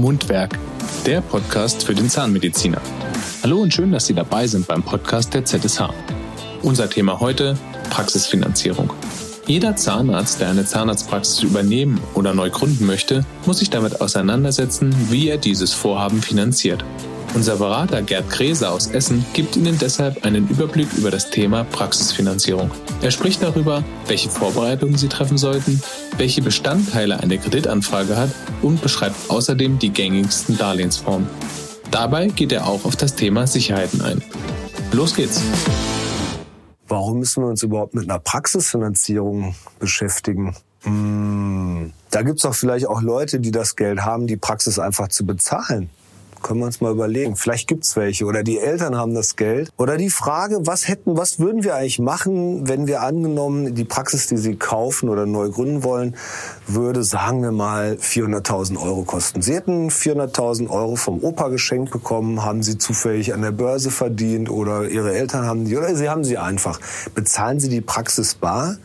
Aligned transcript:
Mundwerk, 0.00 0.58
der 1.04 1.20
Podcast 1.20 1.84
für 1.84 1.94
den 1.94 2.08
Zahnmediziner. 2.08 2.80
Hallo 3.42 3.60
und 3.60 3.74
schön, 3.74 3.92
dass 3.92 4.06
Sie 4.06 4.14
dabei 4.14 4.46
sind 4.46 4.66
beim 4.66 4.82
Podcast 4.82 5.34
der 5.34 5.44
ZSH. 5.44 5.90
Unser 6.62 6.88
Thema 6.88 7.20
heute 7.20 7.56
Praxisfinanzierung. 7.90 8.92
Jeder 9.46 9.76
Zahnarzt, 9.76 10.40
der 10.40 10.48
eine 10.48 10.64
Zahnarztpraxis 10.64 11.42
übernehmen 11.42 12.00
oder 12.14 12.32
neu 12.32 12.48
gründen 12.48 12.86
möchte, 12.86 13.26
muss 13.44 13.58
sich 13.58 13.68
damit 13.68 14.00
auseinandersetzen, 14.00 14.94
wie 15.10 15.28
er 15.28 15.38
dieses 15.38 15.74
Vorhaben 15.74 16.22
finanziert. 16.22 16.82
Unser 17.32 17.56
Berater 17.56 18.02
Gerd 18.02 18.28
Kräse 18.28 18.68
aus 18.68 18.88
Essen 18.88 19.24
gibt 19.32 19.56
Ihnen 19.56 19.78
deshalb 19.78 20.24
einen 20.24 20.48
Überblick 20.48 20.88
über 20.94 21.12
das 21.12 21.30
Thema 21.30 21.64
Praxisfinanzierung. 21.64 22.72
Er 23.02 23.12
spricht 23.12 23.40
darüber, 23.42 23.84
welche 24.08 24.28
Vorbereitungen 24.28 24.96
Sie 24.96 25.08
treffen 25.08 25.38
sollten, 25.38 25.80
welche 26.16 26.42
Bestandteile 26.42 27.20
eine 27.20 27.38
Kreditanfrage 27.38 28.16
hat 28.16 28.30
und 28.62 28.82
beschreibt 28.82 29.30
außerdem 29.30 29.78
die 29.78 29.90
gängigsten 29.90 30.58
Darlehensformen. 30.58 31.28
Dabei 31.92 32.26
geht 32.26 32.50
er 32.50 32.66
auch 32.66 32.84
auf 32.84 32.96
das 32.96 33.14
Thema 33.14 33.46
Sicherheiten 33.46 34.02
ein. 34.02 34.22
Los 34.92 35.14
geht's! 35.14 35.40
Warum 36.88 37.20
müssen 37.20 37.44
wir 37.44 37.48
uns 37.48 37.62
überhaupt 37.62 37.94
mit 37.94 38.10
einer 38.10 38.18
Praxisfinanzierung 38.18 39.54
beschäftigen? 39.78 40.56
Hm, 40.82 41.92
da 42.10 42.22
gibt's 42.22 42.42
doch 42.42 42.54
vielleicht 42.54 42.88
auch 42.88 43.02
Leute, 43.02 43.38
die 43.38 43.52
das 43.52 43.76
Geld 43.76 44.00
haben, 44.00 44.26
die 44.26 44.36
Praxis 44.36 44.80
einfach 44.80 45.06
zu 45.08 45.24
bezahlen. 45.24 45.90
Können 46.42 46.60
wir 46.60 46.66
uns 46.66 46.80
mal 46.80 46.92
überlegen. 46.92 47.36
Vielleicht 47.36 47.68
gibt's 47.68 47.96
welche 47.96 48.24
oder 48.24 48.42
die 48.42 48.58
Eltern 48.58 48.96
haben 48.96 49.14
das 49.14 49.36
Geld. 49.36 49.70
Oder 49.76 49.96
die 49.96 50.10
Frage, 50.10 50.58
was 50.66 50.88
hätten, 50.88 51.16
was 51.16 51.38
würden 51.38 51.64
wir 51.64 51.74
eigentlich 51.74 51.98
machen, 51.98 52.68
wenn 52.68 52.86
wir 52.86 53.02
angenommen, 53.02 53.74
die 53.74 53.84
Praxis, 53.84 54.26
die 54.26 54.36
Sie 54.36 54.56
kaufen 54.56 55.08
oder 55.08 55.26
neu 55.26 55.50
gründen 55.50 55.84
wollen, 55.84 56.16
würde, 56.66 57.02
sagen 57.04 57.42
wir 57.42 57.52
mal, 57.52 57.98
400.000 58.00 58.80
Euro 58.82 59.02
kosten. 59.04 59.42
Sie 59.42 59.54
hätten 59.54 59.90
400.000 59.90 60.70
Euro 60.70 60.96
vom 60.96 61.22
Opa 61.22 61.48
geschenkt 61.48 61.90
bekommen, 61.90 62.42
haben 62.44 62.62
Sie 62.62 62.78
zufällig 62.78 63.34
an 63.34 63.42
der 63.42 63.52
Börse 63.52 63.90
verdient 63.90 64.50
oder 64.50 64.88
Ihre 64.88 65.14
Eltern 65.14 65.46
haben 65.46 65.64
die 65.64 65.76
oder 65.76 65.94
Sie 65.94 66.08
haben 66.08 66.24
sie 66.24 66.38
einfach. 66.38 66.80
Bezahlen 67.14 67.60
Sie 67.60 67.68
die 67.68 67.80
Praxis 67.80 68.34
bar 68.34 68.76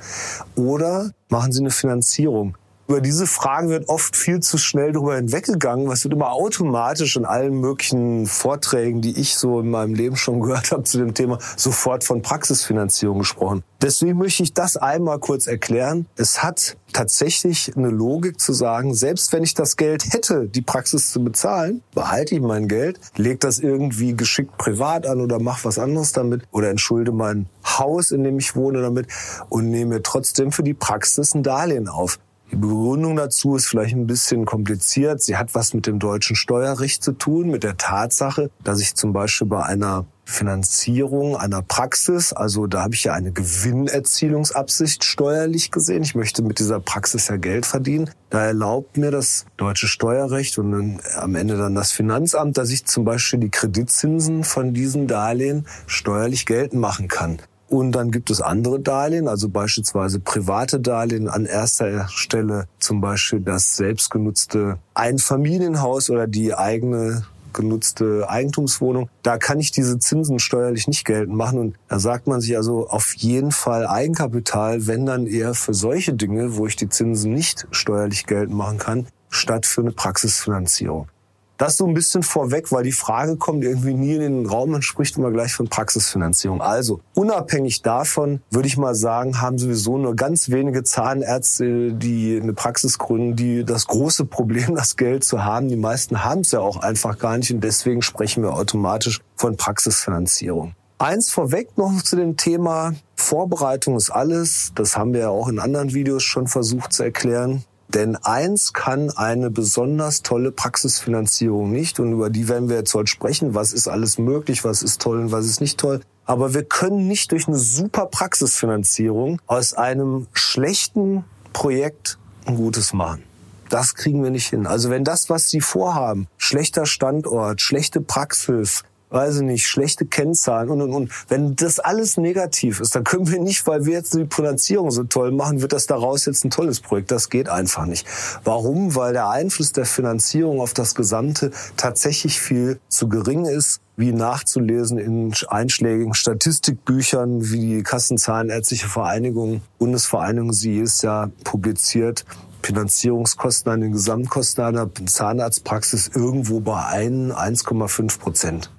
oder 0.55 1.11
machen 1.29 1.51
Sie 1.51 1.61
eine 1.61 1.71
Finanzierung? 1.71 2.57
Über 2.87 3.01
diese 3.01 3.25
Frage 3.25 3.69
wird 3.69 3.89
oft 3.89 4.15
viel 4.15 4.41
zu 4.41 4.59
schnell 4.59 4.91
drüber 4.91 5.15
hinweggegangen. 5.15 5.87
Was 5.87 6.03
wird 6.03 6.13
immer 6.13 6.33
automatisch 6.33 7.15
in 7.15 7.25
allen 7.25 7.59
möglichen 7.59 8.27
Vorträgen, 8.27 9.01
die 9.01 9.19
ich 9.19 9.37
so 9.37 9.59
in 9.59 9.71
meinem 9.71 9.95
Leben 9.95 10.15
schon 10.15 10.39
gehört 10.41 10.71
habe 10.71 10.83
zu 10.83 10.99
dem 10.99 11.15
Thema, 11.15 11.39
sofort 11.57 12.03
von 12.03 12.21
Praxisfinanzierung 12.21 13.19
gesprochen. 13.19 13.63
Deswegen 13.81 14.19
möchte 14.19 14.43
ich 14.43 14.53
das 14.53 14.77
einmal 14.77 15.19
kurz 15.19 15.47
erklären. 15.47 16.05
Es 16.15 16.43
hat 16.43 16.77
tatsächlich 16.93 17.75
eine 17.75 17.89
Logik 17.89 18.39
zu 18.39 18.53
sagen, 18.53 18.93
selbst 18.93 19.33
wenn 19.33 19.43
ich 19.43 19.53
das 19.53 19.77
Geld 19.77 20.13
hätte, 20.13 20.47
die 20.47 20.61
Praxis 20.61 21.11
zu 21.11 21.23
bezahlen, 21.23 21.81
behalte 21.93 22.35
ich 22.35 22.41
mein 22.41 22.67
Geld, 22.67 22.99
leg 23.15 23.39
das 23.39 23.59
irgendwie 23.59 24.15
geschickt 24.15 24.57
privat 24.57 25.07
an 25.07 25.21
oder 25.21 25.39
mach 25.39 25.65
was 25.65 25.79
anderes 25.79 26.13
damit 26.13 26.43
oder 26.51 26.69
entschulde 26.69 27.11
mein 27.11 27.47
Haus, 27.65 28.11
in 28.11 28.23
dem 28.23 28.37
ich 28.39 28.55
wohne 28.55 28.81
damit 28.81 29.07
und 29.49 29.69
nehme 29.69 30.03
trotzdem 30.03 30.51
für 30.51 30.63
die 30.63 30.73
Praxis 30.73 31.33
ein 31.33 31.43
Darlehen 31.43 31.87
auf. 31.87 32.19
Die 32.51 32.55
Begründung 32.55 33.15
dazu 33.15 33.55
ist 33.55 33.65
vielleicht 33.65 33.95
ein 33.95 34.07
bisschen 34.07 34.45
kompliziert. 34.45 35.21
Sie 35.21 35.35
hat 35.35 35.55
was 35.55 35.73
mit 35.73 35.87
dem 35.87 35.99
deutschen 35.99 36.35
Steuerrecht 36.35 37.03
zu 37.03 37.13
tun, 37.13 37.49
mit 37.49 37.63
der 37.63 37.77
Tatsache, 37.77 38.51
dass 38.63 38.79
ich 38.79 38.95
zum 38.95 39.13
Beispiel 39.13 39.47
bei 39.47 39.63
einer 39.63 40.05
Finanzierung 40.25 41.37
einer 41.37 41.61
Praxis, 41.61 42.33
also 42.33 42.65
da 42.65 42.81
habe 42.81 42.95
ich 42.95 43.03
ja 43.03 43.13
eine 43.13 43.31
Gewinnerzielungsabsicht 43.31 45.03
steuerlich 45.03 45.69
gesehen. 45.69 46.01
Ich 46.01 46.15
möchte 46.15 46.41
mit 46.41 46.59
dieser 46.59 46.79
Praxis 46.79 47.27
ja 47.27 47.37
Geld 47.37 47.65
verdienen. 47.65 48.09
Da 48.31 48.43
erlaubt 48.43 48.97
mir 48.97 49.11
das 49.11 49.45
deutsche 49.57 49.87
Steuerrecht 49.87 50.57
und 50.57 50.71
dann 50.71 51.01
am 51.15 51.35
Ende 51.35 51.57
dann 51.57 51.75
das 51.75 51.91
Finanzamt, 51.91 52.57
dass 52.57 52.71
ich 52.71 52.85
zum 52.85 53.05
Beispiel 53.05 53.39
die 53.39 53.51
Kreditzinsen 53.51 54.43
von 54.43 54.73
diesen 54.73 55.07
Darlehen 55.07 55.67
steuerlich 55.85 56.45
geltend 56.45 56.81
machen 56.81 57.07
kann. 57.07 57.39
Und 57.75 57.91
dann 57.91 58.09
gibt 58.09 58.29
es 58.29 58.39
andere 58.39 58.79
Darlehen, 58.79 59.27
also 59.27 59.49
beispielsweise 59.49 60.21
private 60.21 60.79
Darlehen 60.79 61.27
an 61.27 61.45
erster 61.45 62.07
Stelle, 62.07 62.69
zum 62.79 63.01
Beispiel 63.01 63.41
das 63.41 63.75
selbstgenutzte 63.75 64.77
Einfamilienhaus 64.93 66.09
oder 66.09 66.25
die 66.25 66.55
eigene 66.55 67.25
genutzte 67.51 68.29
Eigentumswohnung. 68.29 69.09
Da 69.23 69.37
kann 69.37 69.59
ich 69.59 69.71
diese 69.71 69.99
Zinsen 69.99 70.39
steuerlich 70.39 70.87
nicht 70.87 71.03
geltend 71.03 71.35
machen. 71.35 71.59
Und 71.59 71.75
da 71.89 71.99
sagt 71.99 72.27
man 72.27 72.39
sich 72.39 72.55
also 72.55 72.87
auf 72.87 73.13
jeden 73.15 73.51
Fall 73.51 73.85
Eigenkapital, 73.85 74.87
wenn 74.87 75.05
dann 75.05 75.27
eher 75.27 75.53
für 75.53 75.73
solche 75.73 76.13
Dinge, 76.13 76.55
wo 76.55 76.67
ich 76.67 76.77
die 76.77 76.87
Zinsen 76.87 77.33
nicht 77.33 77.67
steuerlich 77.71 78.25
geltend 78.25 78.55
machen 78.55 78.77
kann, 78.77 79.07
statt 79.29 79.65
für 79.65 79.81
eine 79.81 79.91
Praxisfinanzierung. 79.91 81.09
Das 81.57 81.77
so 81.77 81.87
ein 81.87 81.93
bisschen 81.93 82.21
vorweg, 82.21 82.71
weil 82.71 82.83
die 82.83 82.91
Frage 82.91 83.37
kommt 83.37 83.63
irgendwie 83.63 83.93
nie 83.93 84.15
in 84.15 84.21
den 84.21 84.45
Raum, 84.45 84.71
man 84.71 84.81
spricht 84.81 85.17
immer 85.17 85.31
gleich 85.31 85.53
von 85.53 85.69
Praxisfinanzierung. 85.69 86.61
Also, 86.61 86.99
unabhängig 87.13 87.81
davon 87.81 88.41
würde 88.49 88.67
ich 88.67 88.77
mal 88.77 88.93
sagen, 88.93 89.41
haben 89.41 89.57
sowieso 89.57 89.97
nur 89.97 90.15
ganz 90.15 90.49
wenige 90.49 90.83
Zahnärzte, 90.83 91.93
die 91.93 92.39
eine 92.41 92.53
Praxis 92.53 92.97
gründen, 92.97 93.35
die 93.35 93.63
das 93.63 93.87
große 93.87 94.25
Problem, 94.25 94.75
das 94.75 94.97
Geld 94.97 95.23
zu 95.23 95.45
haben. 95.45 95.69
Die 95.69 95.77
meisten 95.77 96.25
haben 96.25 96.41
es 96.41 96.51
ja 96.51 96.59
auch 96.59 96.77
einfach 96.77 97.17
gar 97.17 97.37
nicht 97.37 97.51
und 97.51 97.61
deswegen 97.63 98.01
sprechen 98.01 98.43
wir 98.43 98.53
automatisch 98.53 99.21
von 99.35 99.55
Praxisfinanzierung. 99.55 100.75
Eins 100.97 101.29
vorweg 101.29 101.77
noch 101.77 102.01
zu 102.01 102.15
dem 102.15 102.37
Thema 102.37 102.93
Vorbereitung 103.15 103.97
ist 103.97 104.11
alles. 104.11 104.71
Das 104.75 104.95
haben 104.97 105.13
wir 105.13 105.21
ja 105.21 105.29
auch 105.29 105.49
in 105.49 105.59
anderen 105.59 105.93
Videos 105.93 106.23
schon 106.23 106.47
versucht 106.47 106.93
zu 106.93 107.03
erklären. 107.03 107.63
Denn 107.87 108.15
eins 108.15 108.73
kann 108.73 109.11
eine 109.11 109.51
besonders 109.51 110.21
tolle 110.23 110.51
Praxisfinanzierung 110.51 111.71
nicht, 111.71 111.99
und 111.99 112.13
über 112.13 112.29
die 112.29 112.49
werden 112.49 112.67
wir 112.67 112.77
jetzt 112.77 112.93
heute 112.93 113.07
sprechen, 113.07 113.53
was 113.53 113.73
ist 113.73 113.87
alles 113.87 114.17
möglich, 114.17 114.63
was 114.63 114.81
ist 114.83 115.01
toll 115.01 115.19
und 115.19 115.31
was 115.31 115.45
ist 115.45 115.61
nicht 115.61 115.79
toll. 115.79 116.01
Aber 116.25 116.53
wir 116.53 116.63
können 116.63 117.07
nicht 117.07 117.31
durch 117.31 117.47
eine 117.47 117.57
super 117.57 118.07
Praxisfinanzierung 118.07 119.39
aus 119.45 119.73
einem 119.73 120.27
schlechten 120.33 121.23
Projekt 121.53 122.17
ein 122.45 122.55
gutes 122.55 122.93
machen. 122.93 123.23
Das 123.69 123.95
kriegen 123.95 124.23
wir 124.23 124.29
nicht 124.29 124.47
hin. 124.47 124.67
Also 124.67 124.89
wenn 124.89 125.03
das, 125.03 125.29
was 125.29 125.49
Sie 125.49 125.61
vorhaben, 125.61 126.27
schlechter 126.37 126.85
Standort, 126.85 127.61
schlechte 127.61 128.01
Praxis, 128.01 128.83
weiß 129.09 129.37
ich 129.37 129.41
nicht, 129.43 129.65
schlechte 129.65 130.05
Kennzahlen 130.05 130.69
und 130.69 130.81
und 130.81 130.93
und. 130.93 131.11
Wenn 131.27 131.55
das 131.55 131.79
alles 131.79 132.17
negativ 132.17 132.79
ist, 132.79 132.95
dann 132.95 133.03
können 133.03 133.31
wir 133.31 133.39
nicht, 133.39 133.65
weil 133.67 133.85
wir 133.85 133.93
jetzt 133.93 134.13
die 134.13 134.27
Finanzierung 134.29 134.91
so 134.91 135.03
toll 135.03 135.31
machen, 135.31 135.61
wird 135.61 135.73
das 135.73 135.87
daraus 135.87 136.25
jetzt 136.25 136.43
ein 136.43 136.49
tolles 136.49 136.79
Projekt. 136.79 137.11
Das 137.11 137.29
geht 137.29 137.49
einfach 137.49 137.85
nicht. 137.85 138.07
Warum? 138.43 138.95
Weil 138.95 139.13
der 139.13 139.29
Einfluss 139.29 139.71
der 139.71 139.85
Finanzierung 139.85 140.59
auf 140.59 140.73
das 140.73 140.95
Gesamte 140.95 141.51
tatsächlich 141.77 142.39
viel 142.39 142.79
zu 142.89 143.07
gering 143.09 143.45
ist 143.45 143.81
wie 143.97 144.11
nachzulesen 144.11 144.97
in 144.97 145.33
einschlägigen 145.47 146.13
Statistikbüchern 146.13 147.49
wie 147.49 147.77
die 147.77 147.83
Kassenzahlenärztliche 147.83 148.87
Vereinigung, 148.87 149.61
Bundesvereinigung, 149.79 150.51
sie 150.51 150.79
ist 150.79 151.01
ja 151.01 151.29
publiziert, 151.45 152.25
Finanzierungskosten 152.61 153.71
an 153.71 153.81
den 153.81 153.91
Gesamtkosten 153.91 154.63
einer 154.63 154.89
Zahnarztpraxis 155.05 156.11
irgendwo 156.13 156.59
bei 156.59 156.73
1,5 156.73 158.19
Prozent. 158.19 158.71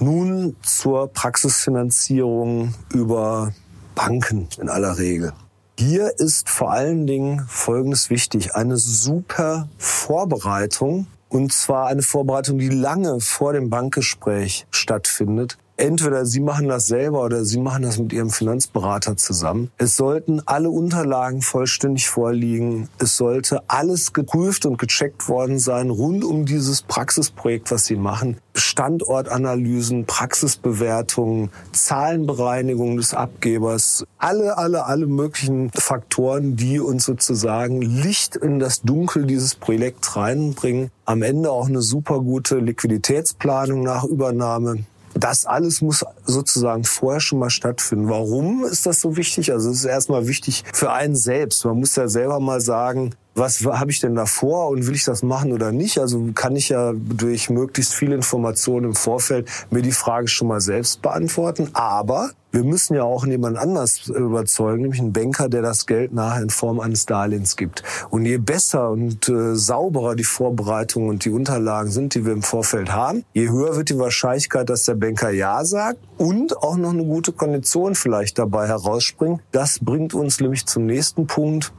Nun 0.00 0.56
zur 0.62 1.08
Praxisfinanzierung 1.08 2.74
über 2.92 3.52
Banken 3.94 4.48
in 4.60 4.68
aller 4.68 4.98
Regel. 4.98 5.32
Hier 5.78 6.18
ist 6.18 6.48
vor 6.48 6.72
allen 6.72 7.06
Dingen 7.06 7.44
Folgendes 7.48 8.10
wichtig. 8.10 8.54
Eine 8.54 8.76
super 8.76 9.68
Vorbereitung 9.78 11.06
und 11.28 11.52
zwar 11.52 11.86
eine 11.88 12.02
Vorbereitung, 12.02 12.58
die 12.58 12.68
lange 12.68 13.20
vor 13.20 13.52
dem 13.52 13.70
Bankgespräch 13.70 14.66
stattfindet, 14.70 15.58
Entweder 15.76 16.24
Sie 16.24 16.40
machen 16.40 16.68
das 16.68 16.86
selber 16.86 17.24
oder 17.24 17.44
Sie 17.44 17.58
machen 17.58 17.82
das 17.82 17.98
mit 17.98 18.12
Ihrem 18.12 18.30
Finanzberater 18.30 19.16
zusammen. 19.16 19.70
Es 19.76 19.96
sollten 19.96 20.40
alle 20.46 20.70
Unterlagen 20.70 21.42
vollständig 21.42 22.08
vorliegen. 22.08 22.88
Es 22.98 23.16
sollte 23.16 23.62
alles 23.66 24.12
geprüft 24.12 24.66
und 24.66 24.78
gecheckt 24.78 25.28
worden 25.28 25.58
sein 25.58 25.90
rund 25.90 26.24
um 26.24 26.46
dieses 26.46 26.82
Praxisprojekt, 26.82 27.72
was 27.72 27.86
Sie 27.86 27.96
machen. 27.96 28.38
Standortanalysen, 28.54 30.04
Praxisbewertungen, 30.06 31.50
Zahlenbereinigung 31.72 32.96
des 32.96 33.12
Abgebers, 33.12 34.04
alle, 34.18 34.56
alle, 34.56 34.84
alle 34.86 35.08
möglichen 35.08 35.70
Faktoren, 35.72 36.54
die 36.54 36.78
uns 36.78 37.04
sozusagen 37.04 37.82
Licht 37.82 38.36
in 38.36 38.60
das 38.60 38.82
Dunkel 38.82 39.26
dieses 39.26 39.56
Projekts 39.56 40.14
reinbringen. 40.14 40.92
Am 41.04 41.22
Ende 41.22 41.50
auch 41.50 41.66
eine 41.66 41.82
super 41.82 42.20
gute 42.20 42.58
Liquiditätsplanung 42.58 43.82
nach 43.82 44.04
Übernahme 44.04 44.84
das 45.14 45.46
alles 45.46 45.80
muss 45.80 46.04
sozusagen 46.24 46.84
vorher 46.84 47.20
schon 47.20 47.38
mal 47.38 47.50
stattfinden. 47.50 48.08
Warum 48.08 48.64
ist 48.64 48.86
das 48.86 49.00
so 49.00 49.16
wichtig? 49.16 49.52
Also 49.52 49.70
es 49.70 49.78
ist 49.78 49.84
erstmal 49.84 50.26
wichtig 50.26 50.64
für 50.72 50.92
einen 50.92 51.16
selbst. 51.16 51.64
Man 51.64 51.78
muss 51.78 51.96
ja 51.96 52.08
selber 52.08 52.40
mal 52.40 52.60
sagen, 52.60 53.14
was 53.34 53.64
habe 53.64 53.90
ich 53.90 54.00
denn 54.00 54.14
da 54.14 54.26
vor 54.26 54.68
und 54.68 54.86
will 54.86 54.94
ich 54.94 55.04
das 55.04 55.22
machen 55.22 55.52
oder 55.52 55.72
nicht? 55.72 55.98
Also 55.98 56.30
kann 56.34 56.56
ich 56.56 56.68
ja 56.68 56.92
durch 56.94 57.50
möglichst 57.50 57.92
viele 57.92 58.14
Informationen 58.14 58.86
im 58.86 58.94
Vorfeld 58.94 59.48
mir 59.70 59.82
die 59.82 59.92
Frage 59.92 60.28
schon 60.28 60.48
mal 60.48 60.60
selbst 60.60 61.02
beantworten. 61.02 61.70
Aber 61.72 62.30
wir 62.52 62.62
müssen 62.62 62.94
ja 62.94 63.02
auch 63.02 63.26
jemand 63.26 63.58
anders 63.58 64.06
überzeugen, 64.06 64.82
nämlich 64.82 65.00
einen 65.00 65.12
Banker, 65.12 65.48
der 65.48 65.62
das 65.62 65.86
Geld 65.86 66.14
nachher 66.14 66.42
in 66.42 66.50
Form 66.50 66.78
eines 66.78 67.04
Darlehens 67.04 67.56
gibt. 67.56 67.82
Und 68.10 68.26
je 68.26 68.38
besser 68.38 68.90
und 68.90 69.28
äh, 69.28 69.56
sauberer 69.56 70.14
die 70.14 70.22
Vorbereitungen 70.22 71.08
und 71.08 71.24
die 71.24 71.30
Unterlagen 71.30 71.90
sind, 71.90 72.14
die 72.14 72.24
wir 72.24 72.32
im 72.32 72.44
Vorfeld 72.44 72.92
haben, 72.92 73.24
je 73.32 73.48
höher 73.48 73.74
wird 73.74 73.90
die 73.90 73.98
Wahrscheinlichkeit, 73.98 74.70
dass 74.70 74.84
der 74.84 74.94
Banker 74.94 75.30
Ja 75.30 75.64
sagt 75.64 75.98
und 76.16 76.56
auch 76.58 76.76
noch 76.76 76.92
eine 76.92 77.04
gute 77.04 77.32
Kondition 77.32 77.96
vielleicht 77.96 78.38
dabei 78.38 78.68
herausspringt. 78.68 79.40
Das 79.50 79.80
bringt 79.80 80.14
uns 80.14 80.38
nämlich 80.38 80.64
zum 80.66 80.86
nächsten 80.86 81.26
Punkt. 81.26 81.72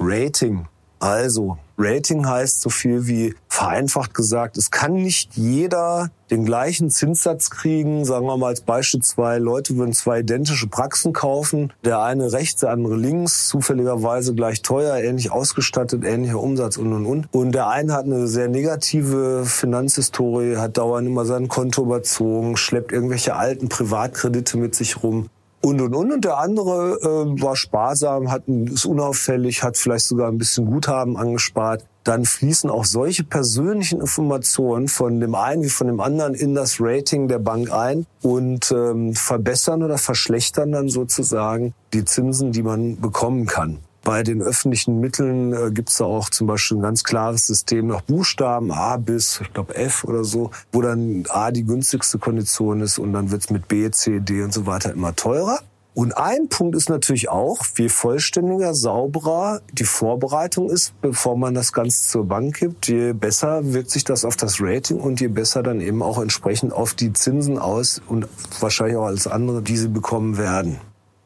Rating. 0.00 0.66
Also, 1.02 1.58
Rating 1.78 2.28
heißt 2.28 2.60
so 2.60 2.70
viel 2.70 3.08
wie 3.08 3.34
vereinfacht 3.48 4.14
gesagt, 4.14 4.56
es 4.56 4.70
kann 4.70 4.94
nicht 4.94 5.34
jeder 5.34 6.12
den 6.30 6.44
gleichen 6.44 6.90
Zinssatz 6.90 7.50
kriegen. 7.50 8.04
Sagen 8.04 8.26
wir 8.26 8.36
mal 8.36 8.46
als 8.46 8.60
Beispiel 8.60 9.00
zwei 9.02 9.38
Leute 9.38 9.76
würden 9.76 9.94
zwei 9.94 10.20
identische 10.20 10.68
Praxen 10.68 11.12
kaufen. 11.12 11.72
Der 11.84 12.02
eine 12.02 12.32
rechts, 12.32 12.60
der 12.60 12.70
andere 12.70 12.94
links, 12.94 13.48
zufälligerweise 13.48 14.32
gleich 14.36 14.62
teuer, 14.62 14.94
ähnlich 14.94 15.32
ausgestattet, 15.32 16.04
ähnlicher 16.04 16.38
Umsatz 16.38 16.76
und 16.76 16.92
und 16.92 17.04
und. 17.04 17.26
Und 17.32 17.50
der 17.50 17.66
eine 17.66 17.94
hat 17.94 18.04
eine 18.04 18.28
sehr 18.28 18.46
negative 18.46 19.44
Finanzhistorie, 19.44 20.56
hat 20.56 20.78
dauernd 20.78 21.08
immer 21.08 21.24
sein 21.24 21.48
Konto 21.48 21.82
überzogen, 21.82 22.56
schleppt 22.56 22.92
irgendwelche 22.92 23.34
alten 23.34 23.68
Privatkredite 23.68 24.56
mit 24.56 24.76
sich 24.76 25.02
rum 25.02 25.28
und 25.62 25.80
und 25.80 25.94
und. 25.94 26.12
Und 26.12 26.24
der 26.24 26.38
andere 26.38 26.98
äh, 27.00 27.42
war 27.42 27.56
sparsam, 27.56 28.30
hat, 28.30 28.46
ist 28.46 28.84
unauffällig, 28.84 29.62
hat 29.62 29.76
vielleicht 29.76 30.06
sogar 30.06 30.28
ein 30.28 30.38
bisschen 30.38 30.66
Guthaben 30.66 31.16
angespart. 31.16 31.84
Dann 32.04 32.24
fließen 32.24 32.68
auch 32.68 32.84
solche 32.84 33.22
persönlichen 33.22 34.00
Informationen 34.00 34.88
von 34.88 35.20
dem 35.20 35.36
einen 35.36 35.62
wie 35.62 35.68
von 35.68 35.86
dem 35.86 36.00
anderen 36.00 36.34
in 36.34 36.54
das 36.54 36.78
Rating 36.80 37.28
der 37.28 37.38
Bank 37.38 37.72
ein 37.72 38.06
und 38.22 38.72
ähm, 38.72 39.14
verbessern 39.14 39.84
oder 39.84 39.98
verschlechtern 39.98 40.72
dann 40.72 40.88
sozusagen 40.88 41.74
die 41.92 42.04
Zinsen, 42.04 42.50
die 42.50 42.64
man 42.64 43.00
bekommen 43.00 43.46
kann. 43.46 43.78
Bei 44.04 44.24
den 44.24 44.42
öffentlichen 44.42 44.98
Mitteln 44.98 45.52
äh, 45.52 45.70
gibt 45.70 45.90
es 45.90 45.98
da 45.98 46.04
auch 46.04 46.28
zum 46.28 46.48
Beispiel 46.48 46.78
ein 46.78 46.82
ganz 46.82 47.04
klares 47.04 47.46
System 47.46 47.86
nach 47.86 48.00
Buchstaben 48.00 48.72
A 48.72 48.96
bis, 48.96 49.40
ich 49.40 49.52
glaube, 49.52 49.76
F 49.76 50.02
oder 50.04 50.24
so, 50.24 50.50
wo 50.72 50.82
dann 50.82 51.24
A 51.28 51.52
die 51.52 51.64
günstigste 51.64 52.18
Kondition 52.18 52.80
ist 52.80 52.98
und 52.98 53.12
dann 53.12 53.30
wird's 53.30 53.50
mit 53.50 53.68
B, 53.68 53.88
C, 53.90 54.18
D 54.18 54.42
und 54.42 54.52
so 54.52 54.66
weiter 54.66 54.92
immer 54.92 55.14
teurer. 55.14 55.60
Und 55.94 56.16
ein 56.16 56.48
Punkt 56.48 56.74
ist 56.74 56.88
natürlich 56.88 57.28
auch, 57.28 57.58
wie 57.74 57.90
vollständiger, 57.90 58.74
sauberer 58.74 59.60
die 59.72 59.84
Vorbereitung 59.84 60.70
ist, 60.70 60.98
bevor 61.02 61.36
man 61.36 61.52
das 61.54 61.74
Ganze 61.74 62.08
zur 62.08 62.24
Bank 62.24 62.58
gibt, 62.58 62.88
je 62.88 63.12
besser 63.12 63.74
wirkt 63.74 63.90
sich 63.90 64.02
das 64.02 64.24
auf 64.24 64.36
das 64.36 64.56
Rating 64.58 64.98
und 64.98 65.20
je 65.20 65.28
besser 65.28 65.62
dann 65.62 65.82
eben 65.82 66.02
auch 66.02 66.18
entsprechend 66.18 66.72
auf 66.72 66.94
die 66.94 67.12
Zinsen 67.12 67.58
aus 67.58 68.00
und 68.08 68.26
wahrscheinlich 68.58 68.96
auch 68.96 69.04
alles 69.04 69.26
andere, 69.26 69.60
die 69.60 69.76
sie 69.76 69.88
bekommen 69.88 70.38
werden. 70.38 70.78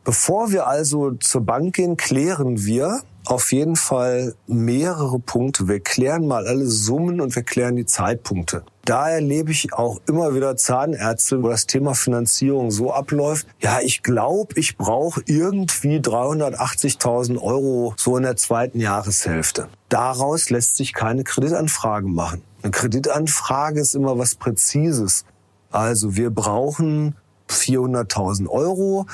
Bevor 0.06 0.53
wir 0.53 0.69
also 0.69 1.14
zur 1.14 1.41
Bank 1.41 1.75
gehen, 1.75 1.97
klären 1.97 2.64
wir 2.64 3.00
auf 3.25 3.50
jeden 3.50 3.75
Fall 3.75 4.37
mehrere 4.47 5.19
Punkte. 5.19 5.67
Wir 5.67 5.81
klären 5.81 6.29
mal 6.29 6.47
alle 6.47 6.64
Summen 6.67 7.20
und 7.20 7.35
wir 7.35 7.43
klären 7.43 7.75
die 7.75 7.87
Zeitpunkte. 7.87 8.62
Da 8.85 9.11
erlebe 9.11 9.50
ich 9.50 9.73
auch 9.73 10.00
immer 10.06 10.32
wieder 10.32 10.56
Zahnärzte, 10.56 11.43
wo 11.43 11.49
das 11.49 11.67
Thema 11.67 11.97
Finanzierung 11.97 12.70
so 12.70 12.93
abläuft. 12.93 13.49
Ja, 13.58 13.81
ich 13.82 14.05
glaube, 14.05 14.55
ich 14.55 14.76
brauche 14.76 15.23
irgendwie 15.26 15.97
380.000 15.99 17.43
Euro 17.43 17.93
so 17.97 18.17
in 18.17 18.23
der 18.23 18.37
zweiten 18.37 18.79
Jahreshälfte. 18.79 19.67
Daraus 19.88 20.50
lässt 20.50 20.76
sich 20.76 20.94
keine 20.94 21.25
Kreditanfrage 21.25 22.06
machen. 22.06 22.43
Eine 22.62 22.70
Kreditanfrage 22.70 23.81
ist 23.81 23.97
immer 23.97 24.17
was 24.17 24.37
Präzises. 24.37 25.25
Also 25.73 26.14
wir 26.14 26.31
brauchen 26.31 27.17
400.000 27.49 28.49
Euro 28.49 29.06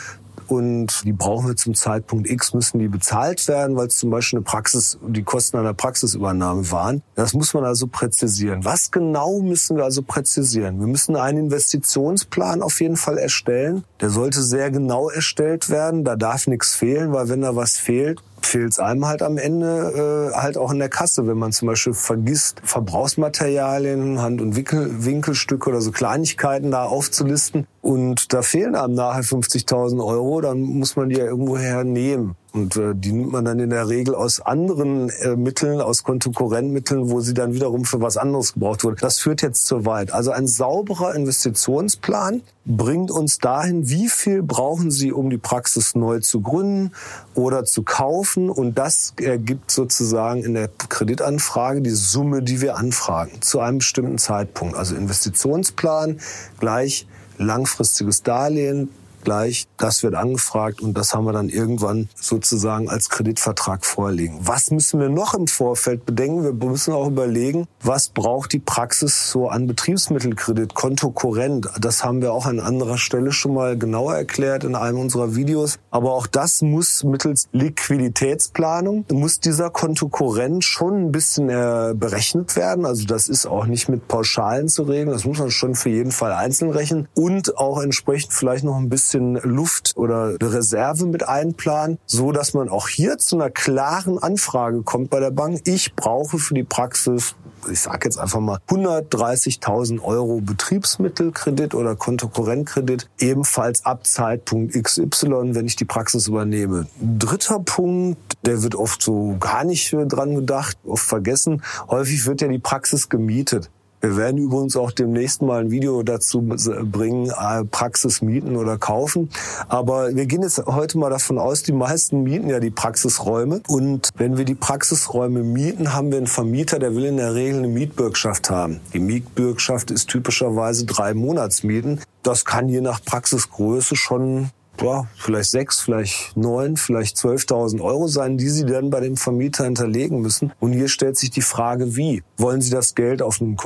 und 0.53 1.05
die 1.05 1.13
brauchen 1.13 1.49
wir 1.49 1.57
zum 1.57 1.75
Zeitpunkt 1.75 2.29
X, 2.29 2.53
müssen 2.53 2.79
die 2.79 2.89
bezahlt 2.89 3.49
werden, 3.49 3.75
weil 3.75 3.87
es 3.87 3.97
zum 3.97 4.11
Beispiel 4.11 4.39
eine 4.39 4.45
Praxis, 4.45 4.99
die 5.07 5.23
Kosten 5.23 5.57
einer 5.57 5.73
Praxisübernahme 5.73 6.71
waren. 6.71 7.03
Das 7.15 7.33
muss 7.33 7.55
man 7.55 7.65
also 7.65 7.87
präzisieren. 7.87 8.63
Was 8.65 8.91
genau 8.91 9.41
müssen 9.41 9.79
wir 9.79 9.85
also 9.85 10.03
präzisieren? 10.03 10.79
Wir 10.79 10.87
müssen 10.87 11.17
einen 11.17 11.39
Investitionsplan 11.39 12.61
auf 12.61 12.81
jeden 12.83 12.97
Fall 12.97 13.17
erstellen. 13.17 13.85
Der 14.01 14.11
sollte 14.11 14.43
sehr 14.43 14.71
genau 14.71 15.09
erstellt 15.09 15.71
werden. 15.71 16.05
Da 16.05 16.17
darf 16.17 16.47
nichts 16.47 16.75
fehlen, 16.75 17.13
weil 17.13 17.31
wenn 17.31 17.41
da 17.41 17.57
was 17.57 17.79
fehlt, 17.79 18.23
fehlt 18.43 18.73
es 18.73 18.79
einem 18.79 19.07
halt 19.07 19.23
am 19.23 19.39
Ende 19.39 20.33
äh, 20.33 20.37
halt 20.37 20.57
auch 20.57 20.73
in 20.73 20.79
der 20.79 20.89
Kasse, 20.89 21.27
wenn 21.27 21.39
man 21.39 21.53
zum 21.53 21.69
Beispiel 21.69 21.95
vergisst, 21.95 22.61
Verbrauchsmaterialien, 22.65 24.21
Hand- 24.21 24.41
und 24.41 24.57
Winkel, 24.57 25.05
Winkelstücke 25.05 25.71
oder 25.71 25.81
so 25.81 25.91
Kleinigkeiten 25.93 26.71
da 26.71 26.85
aufzulisten 26.85 27.67
und 27.81 28.33
da 28.33 28.43
fehlen 28.43 28.75
einem 28.75 28.95
nachher 28.95 29.23
50.000 29.23 30.05
Euro, 30.05 30.41
dann 30.41 30.61
muss 30.61 30.97
man 30.97 31.09
die 31.09 31.17
ja 31.17 31.25
irgendwoher 31.25 31.85
nehmen. 31.85 32.37
Und 32.53 32.77
äh, 32.77 32.95
die 32.95 33.13
nimmt 33.13 33.33
man 33.33 33.47
dann 33.47 33.59
in 33.61 33.71
der 33.71 33.89
Regel 33.89 34.15
aus 34.15 34.41
anderen 34.41 35.09
äh, 35.09 35.37
Mitteln, 35.37 35.81
aus 35.81 36.03
Konkurrentmitteln, 36.03 37.11
wo 37.11 37.21
sie 37.21 37.33
dann 37.33 37.55
wiederum 37.55 37.87
für 37.87 38.03
was 38.03 38.19
anderes 38.19 38.53
gebraucht 38.53 38.85
wurde. 38.85 38.97
Das 39.01 39.19
führt 39.21 39.41
jetzt 39.41 39.67
zu 39.67 39.87
weit. 39.87 40.13
Also 40.13 40.33
ein 40.33 40.47
sauberer 40.47 41.15
Investitionsplan 41.15 42.43
bringt 42.67 43.11
uns 43.11 43.39
dahin, 43.39 43.89
wie 43.89 44.09
viel 44.09 44.43
brauchen 44.43 44.91
Sie, 44.91 45.13
um 45.13 45.31
die 45.31 45.39
Praxis 45.39 45.95
neu 45.95 46.21
zu 46.21 46.43
gründen 46.43 46.93
oder 47.35 47.65
zu 47.65 47.85
kaufen. 47.85 48.51
Und 48.51 48.77
das 48.77 49.15
ergibt 49.19 49.71
sozusagen 49.71 50.45
in 50.45 50.53
der 50.53 50.69
Kreditanfrage 50.69 51.81
die 51.81 51.91
Summe, 51.91 52.43
die 52.43 52.61
wir 52.61 52.77
anfragen, 52.77 53.41
zu 53.41 53.61
einem 53.61 53.79
bestimmten 53.79 54.19
Zeitpunkt. 54.19 54.77
Also 54.77 54.95
Investitionsplan 54.95 56.21
gleich 56.61 57.07
langfristiges 57.39 58.23
Darlehen 58.23 58.91
gleich, 59.23 59.67
das 59.79 60.03
wird 60.03 60.15
angefragt 60.15 60.81
und 60.81 60.95
das 60.95 61.15
haben 61.15 61.25
wir 61.25 61.33
dann 61.33 61.49
irgendwann 61.49 62.09
sozusagen 62.15 62.89
als 62.89 63.09
Kreditvertrag 63.09 63.85
vorliegen. 63.85 64.39
Was 64.43 64.71
müssen 64.71 65.01
wir 65.01 65.09
noch 65.09 65.35
im 65.35 65.47
Vorfeld 65.47 66.07
bedenken? 66.07 66.45
Wir 66.45 66.53
müssen 66.69 66.93
auch 66.93 67.07
überlegen, 67.07 67.67
was 67.83 68.09
braucht 68.09 68.53
die 68.53 68.59
Praxis 68.59 69.31
so 69.31 69.49
an 69.49 69.67
Betriebsmittelkredit, 69.67 70.75
Kontokorrent. 70.75 71.69
Das 71.81 72.05
haben 72.05 72.23
wir 72.23 72.33
auch 72.33 72.47
an 72.47 72.61
anderer 72.61 72.99
Stelle 72.99 73.33
schon 73.33 73.55
mal 73.55 73.77
genauer 73.77 74.15
erklärt 74.15 74.65
in 74.65 74.75
einem 74.75 74.99
unserer 74.99 75.35
Videos. 75.35 75.79
Aber 75.91 76.13
auch 76.13 76.27
das 76.27 76.63
muss 76.63 77.05
mittels 77.05 77.49
Liquiditätsplanung, 77.53 79.05
muss 79.13 79.41
dieser 79.41 79.71
Kontokorrent 79.71 80.65
schon 80.65 81.07
ein 81.07 81.13
bisschen 81.13 81.49
äh, 81.49 81.95
berechnet 81.95 82.57
werden. 82.57 82.87
Also 82.87 83.05
das 83.05 83.29
ist 83.29 83.47
auch 83.47 83.67
nicht 83.67 83.89
mit 83.89 84.09
Pauschalen 84.09 84.69
zu 84.69 84.85
regeln. 84.85 85.11
Das 85.11 85.25
muss 85.25 85.39
man 85.39 85.51
schon 85.51 85.75
für 85.75 85.91
jeden 85.91 86.13
Fall 86.13 86.33
einzeln 86.33 86.71
rechnen 86.71 87.09
und 87.15 87.59
auch 87.59 87.81
entsprechend 87.83 88.33
vielleicht 88.33 88.65
noch 88.65 88.77
ein 88.77 88.89
bisschen 88.89 89.12
bisschen 89.13 89.35
Luft 89.43 89.93
oder 89.97 90.37
Reserve 90.41 91.07
mit 91.07 91.29
einplanen, 91.29 91.99
so 92.07 92.33
dass 92.33 92.55
man 92.55 92.69
auch 92.69 92.89
hier 92.89 93.19
zu 93.19 93.37
einer 93.37 93.51
klaren 93.51 94.19
Anfrage 94.19 94.83
kommt 94.83 95.11
bei 95.11 95.21
der 95.21 95.31
Bank. 95.31 95.61
Ich 95.65 95.95
brauche 95.95 96.39
für 96.39 96.55
die 96.55 96.65
Praxis 96.65 97.35
ich 97.71 97.81
sage 97.81 98.09
jetzt 98.09 98.19
einfach 98.19 98.41
mal 98.41 98.59
130.000 98.69 100.03
Euro 100.03 100.41
Betriebsmittelkredit 100.41 101.77
oder 101.77 101.95
Kontokorrentkredit, 101.95 103.09
ebenfalls 103.21 103.87
ab 103.87 104.05
Zeitpunkt 104.05 104.75
XY, 104.75 105.55
wenn 105.55 105.67
ich 105.67 105.77
die 105.77 105.85
Praxis 105.85 106.27
übernehme. 106.27 106.89
Dritter 107.01 107.61
Punkt, 107.61 108.19
der 108.45 108.65
wird 108.65 108.75
oft 108.75 109.01
so 109.01 109.37
gar 109.39 109.63
nicht 109.63 109.95
dran 110.09 110.35
gedacht, 110.35 110.77
oft 110.85 111.07
vergessen. 111.07 111.63
Häufig 111.89 112.27
wird 112.27 112.41
ja 112.41 112.49
die 112.49 112.59
Praxis 112.59 113.09
gemietet. 113.09 113.71
Wir 114.03 114.17
werden 114.17 114.39
übrigens 114.39 114.77
auch 114.77 114.91
demnächst 114.91 115.43
mal 115.43 115.61
ein 115.61 115.71
Video 115.71 116.03
dazu 116.03 116.43
bringen, 116.43 117.31
äh, 117.31 117.65
Praxis 117.65 118.21
mieten 118.21 118.57
oder 118.57 118.77
kaufen. 118.77 119.31
Aber 119.69 120.13
wir 120.17 120.27
gehen 120.27 120.43
jetzt 120.43 120.67
heute 120.67 120.99
mal 120.99 121.09
davon 121.09 121.39
aus, 121.39 121.63
die 121.63 121.71
meisten 121.71 122.25
mieten 122.25 122.51
ja 122.51 122.59
die 122.59 122.73
Praxisräume. 122.73 123.61
Und 123.69 124.11
wenn 124.17 124.37
wir 124.37 124.45
die 124.45 124.57
Praxisräume 124.57 125.45
mieten, 125.45 125.95
haben 125.95 126.11
wir 126.11 126.19
einen 126.19 126.27
Vermieter, 126.27 126.81
der 126.81 126.97
will 126.97 127.05
in 127.05 127.19
der 127.19 127.37
Regel 127.37 127.59
eine 127.59 127.69
Mietbürgschaft 127.69 128.51
haben. 128.51 128.81
Die 128.93 128.99
Mietbürgschaft 128.99 129.93
ist 129.93 130.09
typischerweise 130.09 130.85
drei 130.85 131.15
Monatsmieten. 131.15 132.01
Das 132.25 132.45
kann 132.45 132.69
je 132.69 132.81
nach 132.81 133.05
Praxisgröße 133.05 133.95
schon 133.95 134.51
ja, 134.81 135.07
vielleicht 135.17 135.51
sechs, 135.51 135.81
vielleicht 135.81 136.37
neun, 136.37 136.77
vielleicht 136.77 137.17
12.000 137.17 137.81
Euro 137.81 138.09
sein, 138.09 138.39
die 138.39 138.49
Sie 138.49 138.65
dann 138.65 138.91
bei 138.91 139.01
dem 139.01 139.17
Vermieter 139.17 139.65
hinterlegen 139.65 140.21
müssen. 140.21 140.53
Und 140.61 140.73
hier 140.73 140.89
stellt 140.89 141.17
sich 141.17 141.31
die 141.31 141.43
Frage, 141.43 141.97
wie? 141.97 142.23
Wollen 142.37 142.61
Sie 142.61 142.71
das 142.71 142.95
Geld 142.95 143.23
auf 143.23 143.41
ein, 143.41 143.57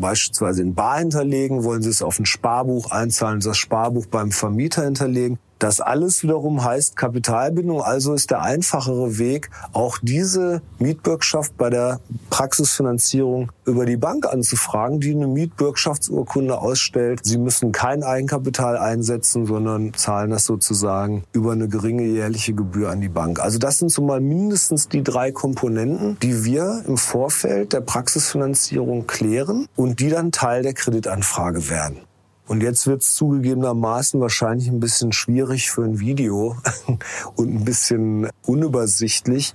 beispielsweise 0.00 0.62
in 0.62 0.74
Bar 0.74 0.98
hinterlegen? 0.98 1.64
Wollen 1.64 1.82
Sie 1.82 1.90
es 1.90 2.02
auf 2.02 2.18
ein 2.18 2.26
Sparbuch 2.26 2.90
einzahlen, 2.90 3.40
das 3.40 3.58
Sparbuch 3.58 4.06
beim 4.06 4.30
Vermieter 4.30 4.84
hinterlegen? 4.84 5.38
Das 5.58 5.80
alles 5.80 6.22
wiederum 6.22 6.64
heißt 6.64 6.96
Kapitalbindung, 6.96 7.80
also 7.80 8.12
ist 8.14 8.30
der 8.30 8.42
einfachere 8.42 9.18
Weg, 9.18 9.50
auch 9.72 9.98
diese 10.02 10.62
Mietbürgschaft 10.78 11.56
bei 11.56 11.70
der 11.70 12.00
Praxisfinanzierung 12.30 13.52
über 13.64 13.86
die 13.86 13.96
Bank 13.96 14.26
anzufragen, 14.26 15.00
die 15.00 15.12
eine 15.12 15.26
Mietbürgschaftsurkunde 15.26 16.58
ausstellt. 16.58 17.20
Sie 17.22 17.38
müssen 17.38 17.72
kein 17.72 18.02
Eigenkapital 18.02 18.76
einsetzen, 18.76 19.46
sondern 19.46 19.94
zahlen 19.94 20.30
das 20.30 20.44
sozusagen 20.44 21.24
über 21.32 21.52
eine 21.52 21.68
geringe 21.68 22.04
jährliche 22.04 22.54
Gebühr 22.54 22.90
an 22.90 23.00
die 23.00 23.08
Bank. 23.08 23.40
Also 23.40 23.58
das 23.58 23.78
sind 23.78 23.90
so 23.90 24.02
mal 24.02 24.20
mindestens 24.20 24.88
die 24.88 25.02
drei 25.02 25.32
Komponenten, 25.32 26.18
die 26.20 26.44
wir 26.44 26.82
im 26.86 26.96
Vorfeld 26.96 27.72
der 27.72 27.80
Praxisfinanzierung 27.80 29.06
klären 29.06 29.66
und 29.76 30.00
die 30.00 30.08
dann 30.08 30.32
Teil 30.32 30.62
der 30.62 30.74
Kreditanfrage 30.74 31.70
werden. 31.70 31.98
Und 32.46 32.62
jetzt 32.62 32.86
wird 32.86 33.00
es 33.02 33.14
zugegebenermaßen 33.14 34.20
wahrscheinlich 34.20 34.68
ein 34.68 34.80
bisschen 34.80 35.12
schwierig 35.12 35.70
für 35.70 35.82
ein 35.82 35.98
Video 35.98 36.56
und 37.36 37.54
ein 37.54 37.64
bisschen 37.64 38.28
unübersichtlich. 38.46 39.54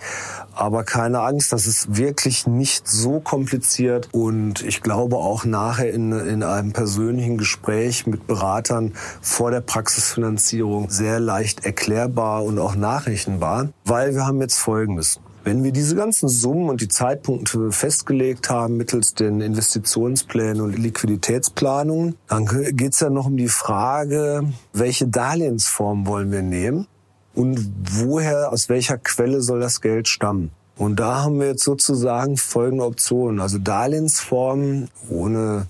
Aber 0.53 0.83
keine 0.83 1.21
Angst, 1.21 1.53
das 1.53 1.67
ist 1.67 1.97
wirklich 1.97 2.47
nicht 2.47 2.87
so 2.87 3.19
kompliziert. 3.19 4.09
Und 4.11 4.63
ich 4.63 4.81
glaube 4.81 5.17
auch 5.17 5.45
nachher 5.45 5.93
in, 5.93 6.11
in 6.11 6.41
einem 6.41 6.73
persönlichen 6.73 7.37
Gespräch 7.37 8.07
mit 8.07 8.25
Beratern 8.25 8.93
vor 9.21 9.51
der 9.51 9.61
Praxisfinanzierung 9.61 10.89
sehr 10.89 11.19
leicht 11.19 11.65
erklärbar 11.65 12.43
und 12.43 12.57
auch 12.57 12.75
nachrechenbar. 12.75 13.69
Weil 13.85 14.15
wir 14.15 14.25
haben 14.25 14.41
jetzt 14.41 14.57
Folgendes. 14.57 15.19
Wenn 15.43 15.63
wir 15.63 15.71
diese 15.71 15.95
ganzen 15.95 16.27
Summen 16.27 16.69
und 16.69 16.81
die 16.81 16.89
Zeitpunkte 16.89 17.71
festgelegt 17.71 18.49
haben 18.49 18.77
mittels 18.77 19.13
den 19.13 19.41
Investitionsplänen 19.41 20.61
und 20.61 20.77
Liquiditätsplanungen, 20.77 22.15
dann 22.27 22.45
geht 22.45 22.93
es 22.93 22.99
ja 22.99 23.09
noch 23.09 23.27
um 23.27 23.37
die 23.37 23.47
Frage, 23.47 24.43
welche 24.73 25.07
Darlehensform 25.07 26.05
wollen 26.05 26.31
wir 26.31 26.41
nehmen 26.41 26.87
und 27.35 27.71
woher, 27.93 28.51
aus 28.51 28.67
welcher 28.67 28.97
Quelle 28.97 29.41
soll 29.41 29.61
das 29.61 29.81
Geld 29.81 30.07
stammen. 30.07 30.51
Und 30.77 30.99
da 30.99 31.23
haben 31.23 31.39
wir 31.39 31.47
jetzt 31.47 31.63
sozusagen 31.63 32.37
folgende 32.37 32.85
Optionen. 32.85 33.39
Also 33.39 33.57
Darlehensformen, 33.57 34.89
ohne 35.09 35.67